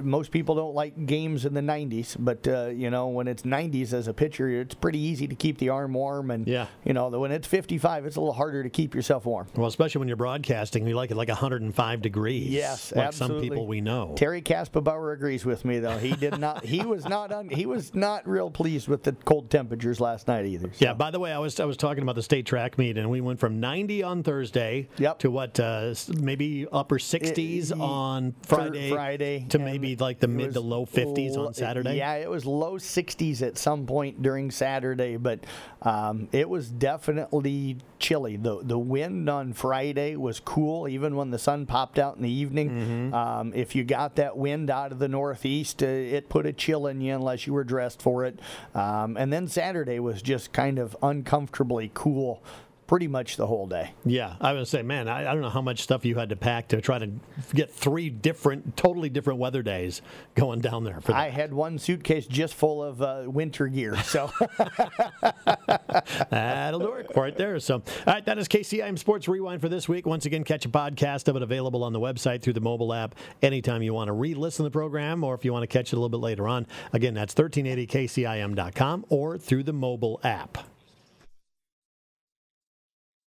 most 0.01 0.31
people 0.31 0.55
don't 0.55 0.73
like 0.73 1.05
games 1.05 1.45
in 1.45 1.53
the 1.53 1.61
90s, 1.61 2.15
but 2.17 2.47
uh, 2.47 2.67
you 2.67 2.89
know 2.89 3.07
when 3.09 3.27
it's 3.27 3.43
90s 3.43 3.93
as 3.93 4.07
a 4.07 4.13
pitcher, 4.13 4.49
it's 4.49 4.73
pretty 4.73 4.99
easy 4.99 5.27
to 5.27 5.35
keep 5.35 5.57
the 5.57 5.69
arm 5.69 5.93
warm. 5.93 6.31
And 6.31 6.47
Yeah. 6.47 6.67
you 6.83 6.93
know, 6.93 7.09
when 7.09 7.31
it's 7.31 7.47
55, 7.47 8.05
it's 8.05 8.15
a 8.15 8.19
little 8.19 8.33
harder 8.33 8.63
to 8.63 8.69
keep 8.69 8.95
yourself 8.95 9.25
warm. 9.25 9.47
well, 9.55 9.67
especially 9.67 9.99
when 9.99 10.07
you're 10.07 10.17
broadcasting, 10.17 10.87
you 10.87 10.95
like 10.95 11.11
it 11.11 11.17
like 11.17 11.27
105 11.27 12.01
degrees. 12.01 12.49
Yes, 12.49 12.93
like 12.95 13.07
absolutely. 13.07 13.47
some 13.47 13.49
people 13.49 13.67
we 13.67 13.81
know. 13.81 14.13
Terry 14.15 14.41
Kasperbauer 14.41 15.13
agrees 15.13 15.45
with 15.45 15.65
me 15.65 15.79
though. 15.79 15.97
He 15.97 16.15
did 16.15 16.39
not. 16.39 16.65
He 16.65 16.83
was 16.85 17.07
not. 17.07 17.31
Un, 17.31 17.49
he 17.49 17.65
was 17.65 17.93
not 17.93 18.27
real 18.27 18.49
pleased 18.49 18.87
with 18.87 19.03
the 19.03 19.11
cold 19.11 19.49
temperatures 19.49 19.99
last 19.99 20.27
night 20.27 20.45
either. 20.45 20.69
so. 20.73 20.85
Yeah. 20.85 20.93
By 20.93 21.11
the 21.11 21.19
way, 21.19 21.31
I 21.31 21.39
was 21.39 21.59
I 21.59 21.65
was 21.65 21.77
talking 21.77 22.01
about 22.01 22.15
the 22.15 22.23
state 22.23 22.45
track 22.45 22.77
meet, 22.77 22.94
and 22.97 23.09
we 23.09 23.21
went 23.21 23.39
from 23.39 23.59
90 23.59 24.03
on 24.03 24.23
Thursday 24.23 24.87
Yep. 24.97 25.19
to 25.19 25.31
what, 25.31 25.59
uh, 25.59 25.93
maybe 26.19 26.65
upper 26.71 26.97
60s 26.99 27.71
It- 27.71 27.79
on 27.79 28.33
Friday, 28.43 28.89
Friday 28.89 29.45
to 29.49 29.59
maybe 29.59 29.95
like 29.95 30.19
the 30.19 30.27
mid 30.27 30.53
to 30.53 30.59
low 30.61 30.85
50s 30.85 31.35
l- 31.37 31.47
on 31.47 31.53
Saturday. 31.53 31.97
Yeah, 31.97 32.15
it 32.15 32.29
was 32.29 32.45
low 32.45 32.77
60s 32.77 33.41
at 33.41 33.57
some 33.57 33.85
point 33.85 34.21
during 34.21 34.51
Saturday, 34.51 35.17
but 35.17 35.39
um, 35.81 36.27
it 36.31 36.49
was 36.49 36.69
definitely 36.69 37.77
chilly. 37.99 38.35
the 38.37 38.59
The 38.63 38.77
wind 38.79 39.29
on 39.29 39.53
Friday 39.53 40.15
was 40.15 40.39
cool, 40.39 40.87
even 40.87 41.15
when 41.15 41.31
the 41.31 41.37
sun 41.39 41.65
popped 41.65 41.99
out 41.99 42.15
in 42.17 42.23
the 42.23 42.29
evening. 42.31 42.69
Mm-hmm. 42.69 43.13
Um, 43.13 43.53
if 43.55 43.75
you 43.75 43.83
got 43.83 44.15
that 44.15 44.37
wind 44.37 44.69
out 44.69 44.91
of 44.91 44.99
the 44.99 45.07
northeast, 45.07 45.83
uh, 45.83 45.85
it 45.85 46.27
put 46.29 46.45
a 46.45 46.53
chill 46.53 46.87
in 46.87 47.01
you 47.01 47.13
unless 47.13 47.45
you 47.47 47.53
were 47.53 47.63
dressed 47.63 48.01
for 48.01 48.25
it. 48.25 48.39
Um, 48.73 49.15
and 49.17 49.31
then 49.31 49.47
Saturday 49.47 49.99
was 49.99 50.21
just 50.21 50.51
kind 50.53 50.79
of 50.79 50.95
uncomfortably 51.03 51.91
cool. 51.93 52.41
Pretty 52.87 53.07
much 53.07 53.37
the 53.37 53.47
whole 53.47 53.65
day. 53.65 53.93
Yeah, 54.05 54.35
I 54.39 54.53
would 54.53 54.67
say, 54.67 54.83
man, 54.83 55.07
I, 55.07 55.21
I 55.21 55.33
don't 55.33 55.41
know 55.41 55.49
how 55.49 55.61
much 55.61 55.81
stuff 55.81 56.05
you 56.05 56.15
had 56.15 56.29
to 56.29 56.35
pack 56.35 56.67
to 56.67 56.81
try 56.81 56.99
to 56.99 57.09
get 57.53 57.71
three 57.71 58.11
different, 58.11 58.77
totally 58.77 59.09
different 59.09 59.39
weather 59.39 59.63
days 59.63 60.03
going 60.35 60.59
down 60.59 60.83
there. 60.83 60.99
I 61.07 61.29
had 61.29 61.51
one 61.53 61.79
suitcase 61.79 62.27
just 62.27 62.53
full 62.53 62.83
of 62.83 63.01
uh, 63.01 63.23
winter 63.25 63.67
gear, 63.67 63.97
so 64.03 64.31
That'll 66.29 66.79
do 66.79 66.93
it 66.93 67.11
right 67.15 67.35
there. 67.35 67.59
So, 67.59 67.75
all 67.75 67.83
right, 68.05 68.25
that 68.25 68.37
is 68.37 68.47
KCIM 68.47 68.99
Sports 68.99 69.27
Rewind 69.27 69.61
for 69.61 69.69
this 69.69 69.87
week. 69.89 70.05
Once 70.05 70.25
again, 70.25 70.43
catch 70.43 70.65
a 70.65 70.69
podcast 70.69 71.27
of 71.27 71.35
it 71.35 71.41
available 71.41 71.83
on 71.83 71.93
the 71.93 71.99
website 71.99 72.41
through 72.41 72.53
the 72.53 72.61
mobile 72.61 72.93
app 72.93 73.15
anytime 73.41 73.81
you 73.81 73.93
want 73.93 74.07
to 74.09 74.13
re 74.13 74.33
listen 74.33 74.63
to 74.63 74.69
the 74.69 74.73
program 74.73 75.23
or 75.23 75.33
if 75.35 75.43
you 75.45 75.51
want 75.53 75.63
to 75.63 75.67
catch 75.67 75.91
it 75.91 75.95
a 75.95 75.99
little 75.99 76.09
bit 76.09 76.19
later 76.19 76.47
on. 76.47 76.67
Again, 76.93 77.13
that's 77.13 77.33
1380kcim.com 77.33 79.05
or 79.09 79.37
through 79.37 79.63
the 79.63 79.73
mobile 79.73 80.19
app. 80.23 80.57